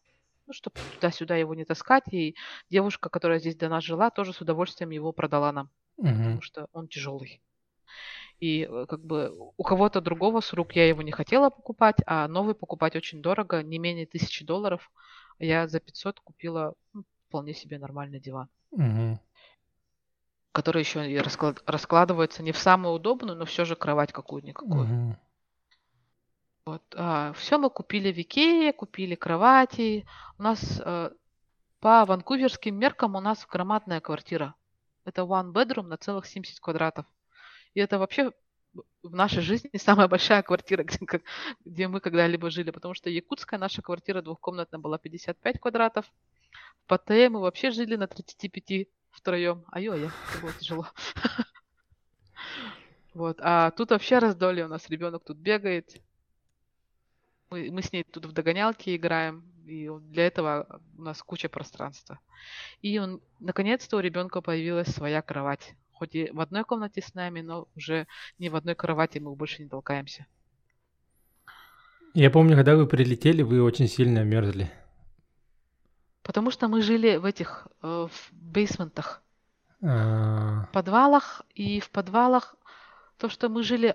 [0.46, 2.04] ну, чтобы туда-сюда его не таскать.
[2.12, 2.36] И
[2.70, 6.14] девушка, которая здесь до нас жила, тоже с удовольствием его продала нам, Мгм.
[6.18, 7.42] потому что он тяжелый.
[8.38, 12.28] И э, как бы у кого-то другого с рук я его не хотела покупать, а
[12.28, 14.88] новый покупать очень дорого, не менее тысячи долларов.
[15.40, 19.18] Я за 500 купила ну, вполне себе нормальный диван, Мгм.
[20.56, 24.86] Который еще и расклад- раскладывается не в самую удобную, но все же кровать какую-никакую.
[24.86, 25.16] Мгм.
[26.64, 26.82] Вот,
[27.36, 30.06] все мы купили в Икее, купили кровати.
[30.38, 31.10] У нас э,
[31.80, 34.54] по ванкуверским меркам у нас громадная квартира.
[35.04, 37.04] Это one bedroom на целых 70 квадратов.
[37.74, 38.32] И это вообще
[39.02, 41.22] в нашей жизни самая большая квартира, где, как-
[41.66, 42.70] где мы когда-либо жили.
[42.70, 46.06] Потому что якутская наша квартира двухкомнатная была 55 квадратов.
[46.84, 49.64] В Паттайе мы вообще жили на 35 втроем.
[49.72, 50.86] Ай-ой, это было тяжело.
[53.14, 53.38] Вот.
[53.40, 56.02] А тут вообще раздолье у нас ребенок тут бегает.
[57.48, 59.42] Мы, мы с ней тут в догонялки играем.
[59.64, 62.20] И для этого у нас куча пространства.
[62.82, 65.74] И он, наконец-то у ребенка появилась своя кровать.
[65.92, 68.06] Хоть и в одной комнате с нами, но уже
[68.38, 70.26] не в одной кровати мы больше не толкаемся.
[72.12, 74.70] Я помню, когда вы прилетели, вы очень сильно мерзли.
[76.26, 79.22] Потому что мы жили в этих, э, в бейсментах,
[79.82, 81.42] А, в подвалах.
[81.54, 82.56] И в подвалах
[83.18, 83.94] то, что мы жили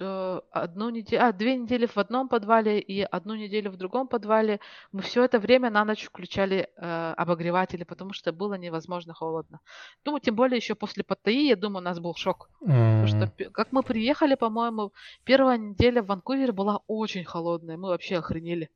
[0.00, 4.58] э, одну неделю, а, две недели в одном подвале и одну неделю в другом подвале,
[4.92, 9.60] мы все это время на ночь включали э, обогреватели, потому что было невозможно холодно.
[10.04, 12.48] Ну, тем более еще после Паттайи, я думаю, у нас был шок.
[12.60, 14.92] Потому что, как мы приехали, по-моему,
[15.24, 17.76] первая неделя в Ванкувере была очень холодная.
[17.76, 18.70] Мы вообще охренели.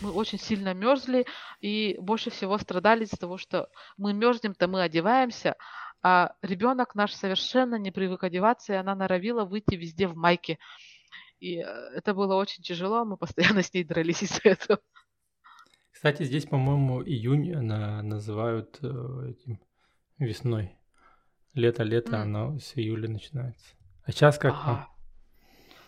[0.00, 1.26] Мы очень сильно мерзли
[1.60, 5.56] и больше всего страдали из-за того, что мы мерзнем-то мы одеваемся,
[6.02, 10.58] а ребенок наш совершенно не привык одеваться, и она норовила выйти везде в майке.
[11.38, 14.80] И э, это было очень тяжело, мы постоянно с ней дрались из-за этого.
[15.92, 18.86] Кстати, здесь, по-моему, июнь на- называют э,
[19.30, 19.60] этим
[20.18, 20.76] весной.
[21.54, 22.22] Лето-лето, М.
[22.22, 23.76] оно с июля начинается.
[24.04, 24.88] А сейчас как вам?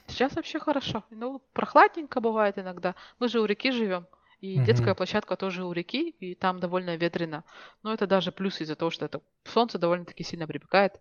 [0.07, 1.05] Сейчас вообще хорошо.
[1.11, 2.95] Ну, прохладненько бывает иногда.
[3.19, 4.07] Мы же у реки живем.
[4.41, 4.97] И детская Мгм.
[4.97, 7.45] площадка тоже у реки, и там довольно ветрено.
[7.83, 11.01] Но это даже плюс из-за того, что это солнце довольно-таки сильно припекает,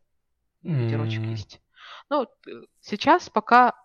[0.63, 1.61] ветерочек есть.
[2.09, 2.27] Ну,
[2.81, 3.75] сейчас пока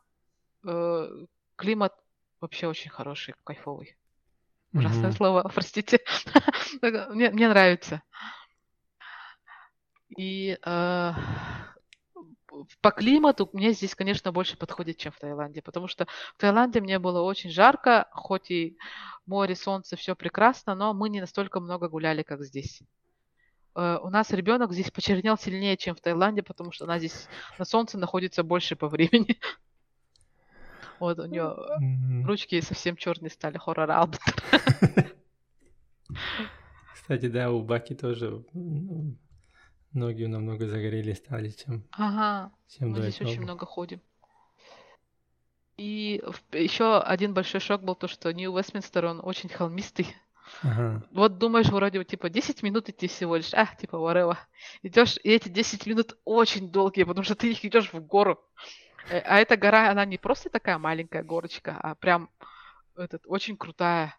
[0.67, 1.09] э,
[1.57, 1.95] климат
[2.41, 3.97] вообще очень хороший, кайфовый.
[4.75, 5.13] Ужасное мгм.
[5.13, 6.01] слово, простите.
[6.83, 8.03] Мне, мне нравится.
[10.17, 11.13] И э,
[12.81, 16.99] по климату мне здесь, конечно, больше подходит, чем в Таиланде, потому что в Таиланде мне
[16.99, 18.77] было очень жарко, хоть и
[19.27, 22.83] море, солнце, все прекрасно, но мы не настолько много гуляли, как здесь.
[23.75, 27.29] Э, У нас ребенок здесь почернел сильнее, чем в Таиланде, потому что она здесь
[27.59, 29.39] на солнце находится больше по времени.
[31.01, 34.21] Вот у нее М, ручки совсем черные стали, хоррор Албет.
[36.95, 38.45] Кстати, да, у Баки тоже
[39.93, 43.45] ноги намного загорелее стали, чем, Ага, чем мы до здесь очень этого.
[43.45, 44.01] много ходим.
[45.77, 46.21] И
[46.53, 50.15] еще один большой шок был то, что Нью-Вестминстер, он очень холмистый.
[50.63, 51.07] Ага.
[51.13, 54.37] Вот думаешь, вроде вот, типа 10 минут идти всего лишь, а, типа whatever.
[54.83, 58.41] Идешь, и эти 10 минут очень долгие, потому что ты их идешь в гору.
[59.11, 62.31] Э, А эта гора, она не просто такая маленькая горочка, а прям
[62.97, 64.19] этот, очень крутая.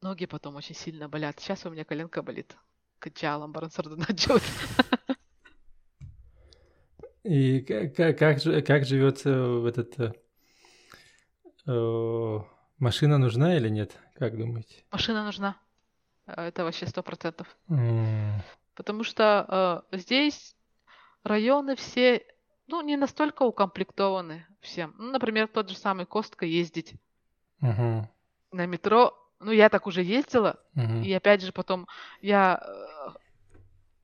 [0.00, 1.40] Ноги потом очень сильно болят.
[1.40, 2.56] Сейчас у меня коленка болит.
[3.04, 4.42] Качалом барансардонаджот.
[7.22, 9.98] И ка- ка- как, же- как живется в этот...
[10.00, 10.12] э,
[11.66, 12.38] э,
[12.78, 13.94] машина нужна или нет?
[14.14, 14.84] Как думаете?
[14.90, 15.56] Машина нужна.
[16.26, 17.46] Э, Это вообще сто процентов.
[17.68, 18.40] М,
[18.74, 20.56] Потому что э, здесь
[21.24, 22.22] районы все,
[22.68, 24.94] ну, не настолько укомплектованы всем.
[24.98, 26.94] Ну, например, тот же самый Костка ездить
[27.60, 28.08] мгм,
[28.52, 29.12] на метро.
[29.44, 30.56] Ну, я так уже ездила.
[30.74, 31.02] мгм.
[31.02, 31.86] И опять же потом
[32.22, 32.60] я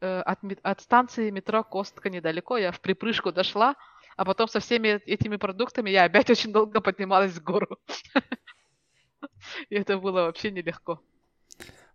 [0.02, 3.74] э, э, от, от станции метро Костка недалеко, я в припрыжку дошла,
[4.16, 7.78] а потом со всеми э- этими продуктами я опять очень долго поднималась в гору.
[9.70, 11.00] И это было вообще нелегко.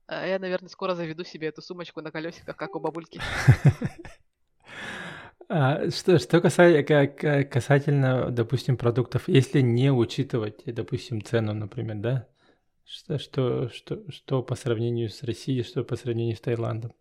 [0.07, 3.21] Э, Я, наверное, скоро заведу себе эту сумочку на колесиках, как у бабульки.
[5.47, 11.97] А что, что каса- ка- ка- касательно, допустим, продуктов, если не учитывать, допустим, цену, например,
[11.97, 12.27] да?
[12.85, 16.93] Что, что, что, что по сравнению с Россией, что по сравнению с Таиландом?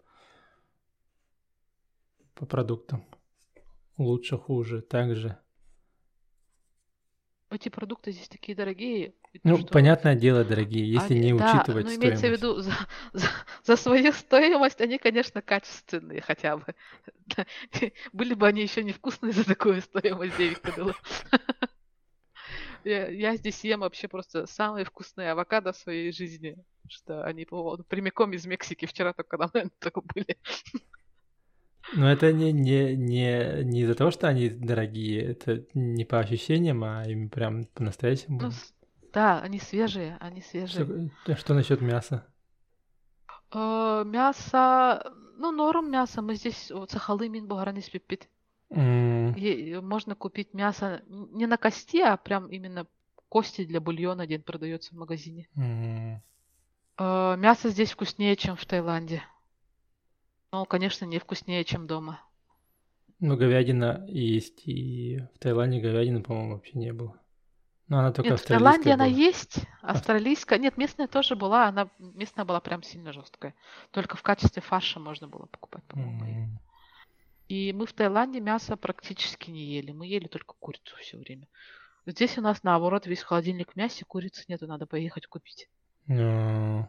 [2.35, 3.05] По продуктам.
[3.99, 5.39] Лучше, хуже, так же.
[7.51, 9.15] Эти продукты здесь такие дорогие.
[9.45, 12.43] Ну, что понятное дело, дорогие, если они- не да, учитывать но имеется в стоимость.
[12.43, 12.73] виду за,
[13.13, 13.29] за,
[13.63, 16.75] за свою стоимость они, конечно, качественные хотя бы.
[18.13, 21.01] Были бы они еще невкусные за такую стоимость 9 кадылов.
[22.85, 26.57] Я, я здесь ем вообще просто самые вкусные авокадо в своей жизни.
[26.89, 27.47] Что они
[27.89, 28.87] прямиком из Мексики.
[28.87, 30.37] Вчера только когда мы только были.
[31.93, 36.83] Но это не, не, не, не из-за того, что они дорогие, это не по ощущениям,
[36.83, 38.41] а им прям по-настоящему.
[38.41, 38.51] Ну,
[39.13, 41.11] да, они свежие, они свежие.
[41.23, 42.27] Что, что насчет мяса?
[43.53, 46.23] Э, мясо, ну, норм мясо.
[46.23, 48.29] Мы здесь вот сахалымин бугаранис пипит.
[48.71, 49.81] Mm.
[49.81, 52.87] Можно купить мясо не на кости, а прям именно
[53.29, 55.49] кости для бульона один продается в магазине.
[55.57, 56.21] Mm.
[57.37, 59.23] Мясо здесь вкуснее, чем в Таиланде.
[60.53, 62.21] Но, конечно, не вкуснее, чем дома.
[63.19, 67.19] Ну, говядина есть, и в Таиланде говядины, по-моему, вообще не было.
[67.89, 70.59] Но она только Нет, в Таиланде она есть, австралийская.
[70.59, 73.55] Нет, местная тоже была, она местная была прям сильно жесткая.
[73.91, 76.25] Только в качестве фарша можно было покупать, по-моему.
[76.25, 76.59] Mm.
[77.49, 79.93] И мы в Таиланде мясо практически не ели.
[79.93, 81.47] Мы ели только курицу все время.
[82.07, 85.69] Здесь у нас наоборот весь холодильник в мясе, курицы нету, надо поехать купить.
[86.09, 86.87] No.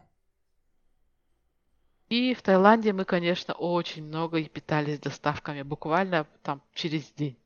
[2.08, 7.36] И в Таиланде мы, конечно, очень много и питались доставками, буквально там через день.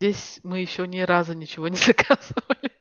[0.00, 2.72] Здесь мы еще ни разу ничего не заказывали.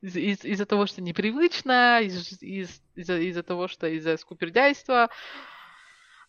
[0.00, 5.08] Из- из- Из-за того, что непривычно, из- из- из-за из-за того, что из-за скупердяйства,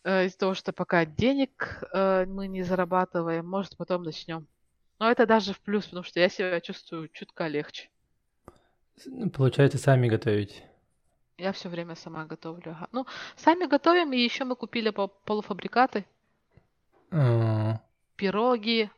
[0.04, 4.48] из-за того, что пока денег э, мы не зарабатываем, может, потом начнем.
[5.00, 7.90] Но это даже в плюс, потому что я себя чувствую чутка легче.
[9.06, 10.64] Ну, Получается, сами готовить.
[11.38, 12.72] Я все время сама готовлю.
[12.72, 12.88] ага.
[12.92, 16.06] Ну, сами готовим, и еще мы купили по- полуфабрикаты,
[17.12, 17.80] А,
[18.16, 18.90] пироги,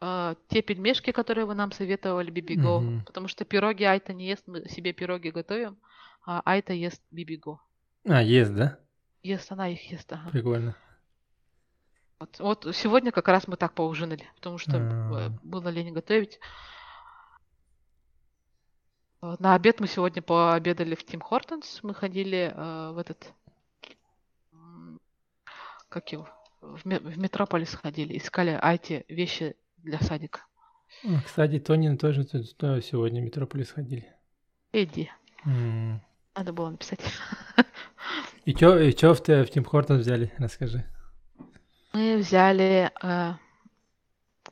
[0.00, 2.80] э, те пельмешки, которые вы нам советовали, Бибиго.
[2.80, 3.04] Мгм.
[3.04, 5.76] Потому что пироги Айта не ест, мы себе пироги готовим,
[6.24, 7.60] а Айта ест Бибиго.
[8.06, 8.78] А, есть, да?
[9.24, 10.30] Ест, она их ест, ага.
[10.30, 10.76] Прикольно.
[12.20, 15.30] Вот, вот сегодня как раз мы так поужинали, потому что э, А.
[15.42, 16.38] было лень готовить.
[19.22, 21.82] Э, На обед мы сегодня пообедали в Тим Хортонс.
[21.82, 23.32] Мы ходили э, в этот...
[25.88, 26.28] Как его?
[26.60, 30.40] В, в Метрополис ходили, искали Айти вещи для садика.
[31.24, 34.14] Кстати, Тонин тоже сегодня в Метрополис ходили.
[34.72, 35.10] Эдди.
[35.46, 36.02] М.
[36.34, 37.00] Надо было написать.
[38.44, 40.32] И чё, и чё в, в Тим Хортон взяли?
[40.38, 40.84] Расскажи.
[41.92, 43.32] Мы взяли э,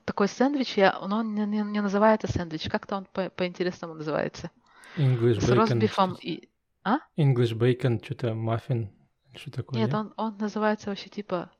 [0.04, 4.50] такой сэндвич, я, но он не, не- не называется сэндвич, как-то он по- по-интересному называется.
[4.96, 5.54] English С bacon.
[5.54, 6.48] ростбифом что-то- и...
[7.18, 8.90] English bacon, что-то маффин.
[9.34, 9.78] Что такое?
[9.80, 9.96] Нет, не?
[9.96, 11.50] он, он называется вообще типа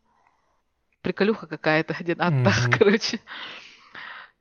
[1.03, 2.73] приколюха какая-то, один аттах, Мгм.
[2.79, 3.21] короче.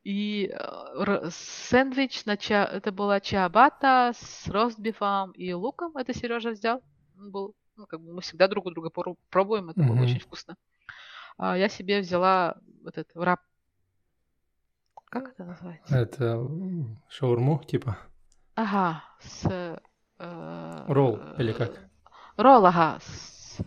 [0.03, 2.65] И э, сэндвич, на ча...
[2.65, 5.95] это была чиабата с ростбифом и луком.
[5.97, 6.81] Это Сережа взял.
[7.19, 8.91] Он был, ну, как бы мы всегда друг у друга
[9.29, 10.03] пробуем, это было Мгм.
[10.03, 10.55] очень вкусно.
[11.37, 13.41] А я себе взяла вот этот врап.
[15.05, 15.97] Как это называется?
[15.97, 16.47] Это
[17.09, 17.97] шаурму, типа.
[18.55, 19.79] Ага, с...
[20.19, 21.71] э, Ролл или как?
[22.37, 23.59] Ролл, ага, с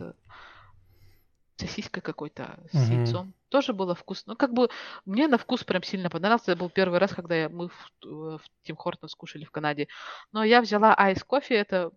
[1.57, 2.99] сосиской какой-то, с Мгм.
[2.99, 3.33] яйцом.
[3.49, 4.33] Тоже было вкусно.
[4.33, 4.69] Ну, как бы
[5.05, 6.51] мне на вкус прям сильно понравился.
[6.51, 9.87] Это был первый раз, когда я, мы в, в Тим Хортон скушали в Канаде.
[10.31, 11.55] Но я взяла айс кофе.
[11.55, 11.91] Это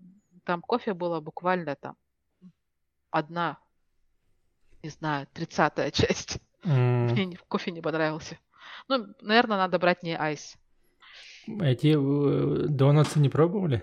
[0.45, 1.97] там кофе было буквально там
[3.11, 3.59] одна,
[4.83, 6.39] не знаю, тридцатая часть.
[6.65, 8.39] М, Мне не- кофе не понравился.
[8.89, 10.57] Ну, наверное, надо брать не айс.
[11.47, 13.83] Эти э, донатсы не пробовали?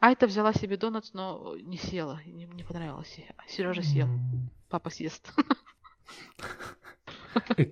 [0.00, 2.20] Айта взяла себе донатс, но не съела.
[2.26, 3.28] Не, не понравилось ей.
[3.46, 4.06] Сережа съел.
[4.06, 5.32] М, Папа съест.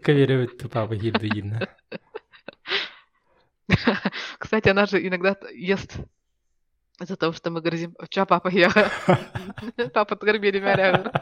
[0.02, 1.68] Каверивает папа гибридно.
[4.38, 5.96] Кстати, она же иногда ест
[7.00, 8.70] из-за того, что мы говорим, чё, папа, я...
[9.94, 11.12] Папа, тгорбели мяря.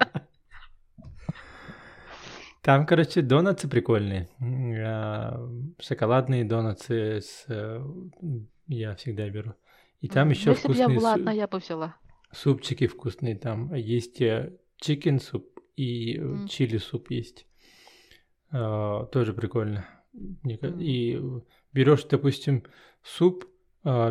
[2.62, 4.28] Там, короче, донатсы прикольные.
[4.84, 5.40] А,
[5.80, 7.80] Шоколадные донатсы с, э,
[8.66, 9.54] я всегда беру.
[10.00, 11.96] И там еще Если бы я вкусные была одна, я бы взяла.
[12.32, 13.36] супчики вкусные.
[13.36, 14.20] Там есть
[14.80, 16.46] чикен суп и М.
[16.48, 17.46] чили суп есть.
[18.50, 19.86] Тоже прикольно.
[20.44, 21.20] И
[21.72, 22.64] берешь, допустим,
[23.02, 23.44] суп,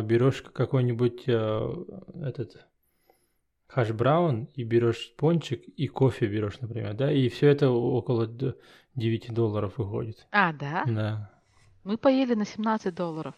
[0.02, 1.84] берешь какой-нибудь а,
[2.22, 2.66] этот
[3.66, 8.54] хаш браун и берешь пончик и кофе берешь, например, да, и все это около д-
[8.94, 10.26] 9 долларов выходит.
[10.30, 10.84] А, да?
[10.86, 11.30] Да.
[11.84, 13.34] Мы поели на 17 долларов.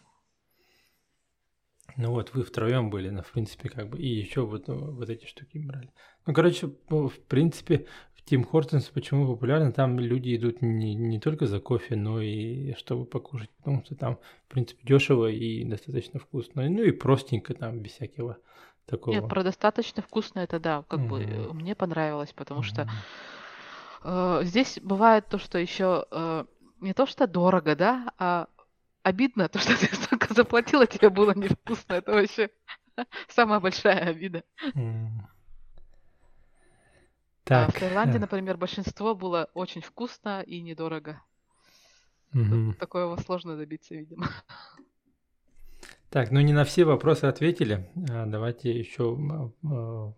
[1.97, 5.09] Ну вот, вы втроем были, ну, в принципе, как бы, и еще вот, ну, вот
[5.09, 5.91] эти штуки брали.
[6.25, 7.85] Ну, короче, в принципе,
[8.23, 12.73] в Тим Хортонс почему популярно, там люди идут не, не только за кофе, но и
[12.75, 16.69] чтобы покушать, потому что там, в принципе, дешево и достаточно вкусно.
[16.69, 18.37] Ну и простенько там, без всякого
[18.85, 19.15] такого.
[19.15, 21.31] Нет, про достаточно вкусно это да, как бы Мгм.
[21.31, 22.91] э, мне понравилось, потому что Мгм.
[24.03, 26.05] э, здесь бывает то, что еще
[26.79, 28.47] не то что дорого, да, а
[29.03, 31.93] обидно, то, что ты столько заплатила, тебе было невкусно.
[31.93, 32.49] Это вообще
[33.29, 34.43] самая большая обида.
[37.51, 37.67] Так.
[37.67, 41.21] А в Таиланде, например, большинство было очень вкусно и недорого.
[42.33, 42.75] Угу.
[42.79, 44.29] Такое сложно добиться, видимо.
[46.09, 47.91] Так, ну не на все вопросы ответили.
[48.09, 49.17] А, давайте еще
[49.65, 50.13] а,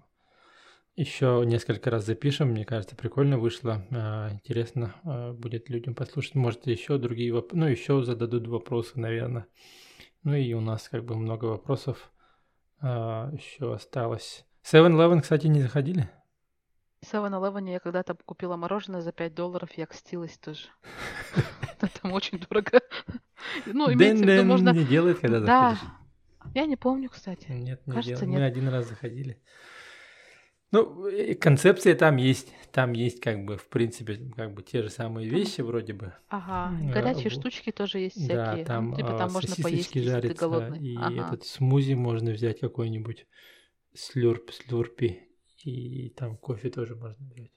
[0.95, 2.49] еще несколько раз запишем.
[2.49, 3.84] Мне кажется, прикольно вышло.
[3.89, 4.93] А, интересно
[5.35, 6.35] будет людям послушать.
[6.35, 7.55] Может, еще другие вопросы.
[7.55, 9.47] Ну, еще зададут вопросы, наверное.
[10.22, 12.11] Ну и у нас как бы много вопросов
[12.80, 14.45] еще осталось.
[14.64, 16.11] 7-Eleven, кстати, не заходили?
[17.03, 20.67] 7-Eleven я когда-то купила мороженое за 5 долларов, я кстилась тоже.
[22.01, 22.81] Там очень дорого.
[23.65, 24.69] Ну, имеется в виду, можно...
[24.69, 25.84] не делает, когда заходишь.
[26.53, 27.47] Я не помню, кстати.
[27.49, 28.39] Нет, не Кажется, делает.
[28.39, 29.38] Мы один раз заходили.
[30.71, 31.07] Ну,
[31.39, 35.61] концепция там есть, там есть как бы, в принципе, как бы те же самые вещи
[35.61, 36.13] вроде бы.
[36.30, 38.38] Ага, горячие штучки тоже есть всякие.
[38.38, 40.80] Да, там, ну, типа, там а, можно поесть, жарятся, если ты голодный.
[40.80, 41.27] И ага.
[41.27, 43.27] этот смузи можно взять какой-нибудь,
[43.93, 45.21] слюрп, слюрпи,
[45.65, 47.52] и там кофе тоже можно взять.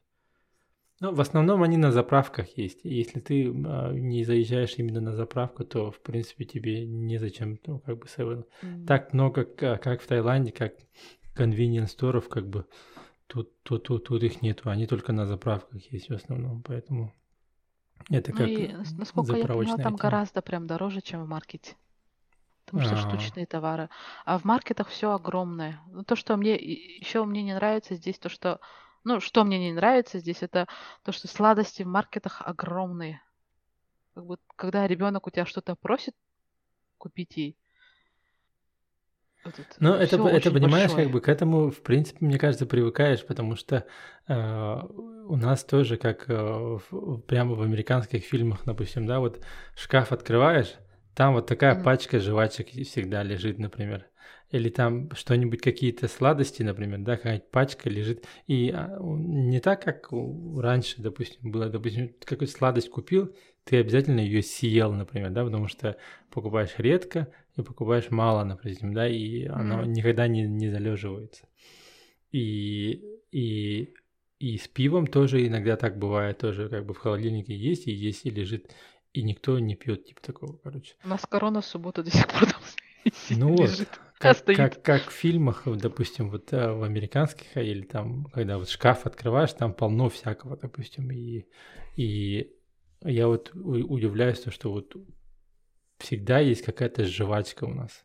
[1.00, 2.80] Ну, в основном они на заправках есть.
[2.84, 7.98] Если ты а, не заезжаешь именно на заправку, то, в принципе, тебе незачем, ну, как
[7.98, 8.44] бы, 7.
[8.62, 8.86] Mm.
[8.86, 10.74] Так много, как в Таиланде, как
[11.36, 12.64] convenience сторов, как бы,
[13.26, 14.70] тут, тут, тут, тут их нету.
[14.70, 17.12] Они только на заправках есть в основном, поэтому
[18.08, 21.74] это ну как и, насколько я поняла, там гораздо прям дороже, чем в маркете.
[22.66, 23.08] Потому что А-а-а.
[23.08, 23.88] штучные товары.
[24.24, 25.80] А в маркетах все огромное.
[25.88, 28.60] Ну, то, что мне еще мне не нравится здесь, то, что
[29.04, 30.66] ну, что мне не нравится здесь, это
[31.04, 33.22] то, что сладости в маркетах огромные.
[34.14, 36.14] Как бы, когда ребенок у тебя что-то просит
[36.98, 37.56] купить ей,
[39.78, 41.04] ну, это, это понимаешь, большое.
[41.04, 43.86] как бы к этому, в принципе, мне кажется, привыкаешь, потому что
[44.26, 44.80] э,
[45.28, 49.40] у нас тоже, как э, в, прямо в американских фильмах, допустим, да, вот
[49.76, 50.74] шкаф открываешь,
[51.16, 51.82] там вот такая mm-hmm.
[51.82, 54.06] пачка жвачек всегда лежит, например
[54.50, 58.24] или там что-нибудь, какие-то сладости, например, да, какая-нибудь пачка лежит.
[58.46, 60.08] И а, не так, как
[60.56, 63.34] раньше, допустим, было, допустим, какую-то сладость купил,
[63.64, 65.96] ты обязательно ее съел, например, да, потому что
[66.30, 69.88] покупаешь редко и покупаешь мало, например, да, и оно mm-hmm.
[69.88, 71.48] никогда не, не залеживается.
[72.30, 73.02] И,
[73.32, 73.94] и,
[74.38, 78.24] и с пивом тоже иногда так бывает, тоже как бы в холодильнике есть и есть
[78.24, 78.70] и лежит,
[79.16, 80.94] и никто не пьет, типа такого, короче.
[81.02, 82.60] У нас корона суббота до сих пор там
[83.30, 83.88] ну вот,
[84.18, 89.06] как, как, как в фильмах, допустим, вот э, в американских, или там, когда вот шкаф
[89.06, 91.46] открываешь, там полно всякого, допустим, и,
[91.94, 92.52] и
[93.02, 94.94] я вот удивляюсь, то, что вот
[95.98, 98.04] всегда есть какая-то жвачка у нас.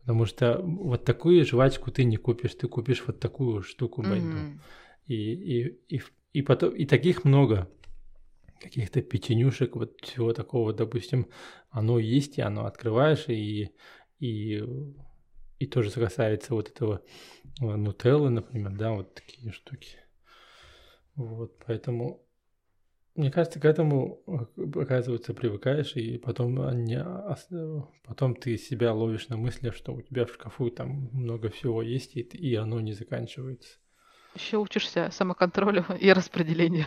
[0.00, 4.58] Потому что вот такую жвачку ты не купишь, ты купишь вот такую штуку mm-hmm.
[5.06, 6.02] И, и, и,
[6.32, 7.70] и, потом, и таких много
[8.60, 11.28] каких-то печенюшек, вот всего такого, допустим,
[11.70, 13.72] оно есть, и оно открываешь, и
[14.20, 14.62] и,
[15.58, 17.02] и тоже касается вот этого
[17.60, 19.96] э, нутеллы, например, да, вот такие штуки.
[21.14, 22.24] Вот, поэтому
[23.14, 26.54] мне кажется, к этому, э, оказывается, привыкаешь, и потом,
[26.84, 27.04] не,
[28.04, 32.16] потом ты себя ловишь на мысли, что у тебя в шкафу там много всего есть,
[32.16, 33.78] и, и оно не заканчивается.
[34.34, 36.86] Еще учишься самоконтролю и распределению.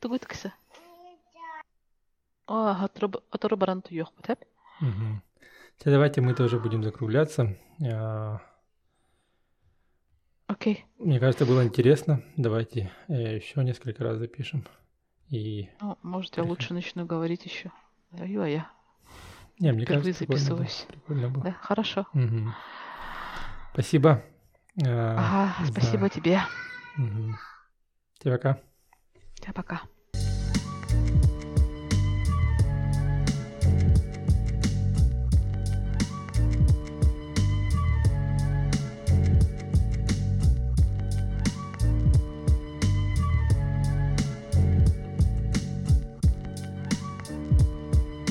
[0.00, 0.52] Тугу такса.
[2.48, 2.88] А,
[3.56, 4.38] баранты yok bu tep.
[5.78, 7.56] Сейчас давайте мы тоже будем закругляться.
[7.82, 8.40] А,
[10.46, 10.84] Окей.
[10.98, 12.22] Мне кажется, было интересно.
[12.36, 14.64] Давайте э, еще несколько раз запишем.
[15.28, 15.68] И...
[15.80, 17.72] Ну, может, я лучше начну говорить еще.
[18.12, 18.70] Даю, а я.
[19.58, 20.86] Не, мне Впервые кажется, записываюсь.
[20.88, 21.44] Прикольно было.
[21.44, 22.06] Да, хорошо.
[22.14, 22.52] Угу.
[23.72, 24.22] Спасибо.
[24.84, 25.72] А, ага, за...
[25.72, 26.40] спасибо тебе.
[26.96, 27.34] Угу.
[28.18, 28.58] Тебе пока.
[29.40, 29.82] Тебе пока.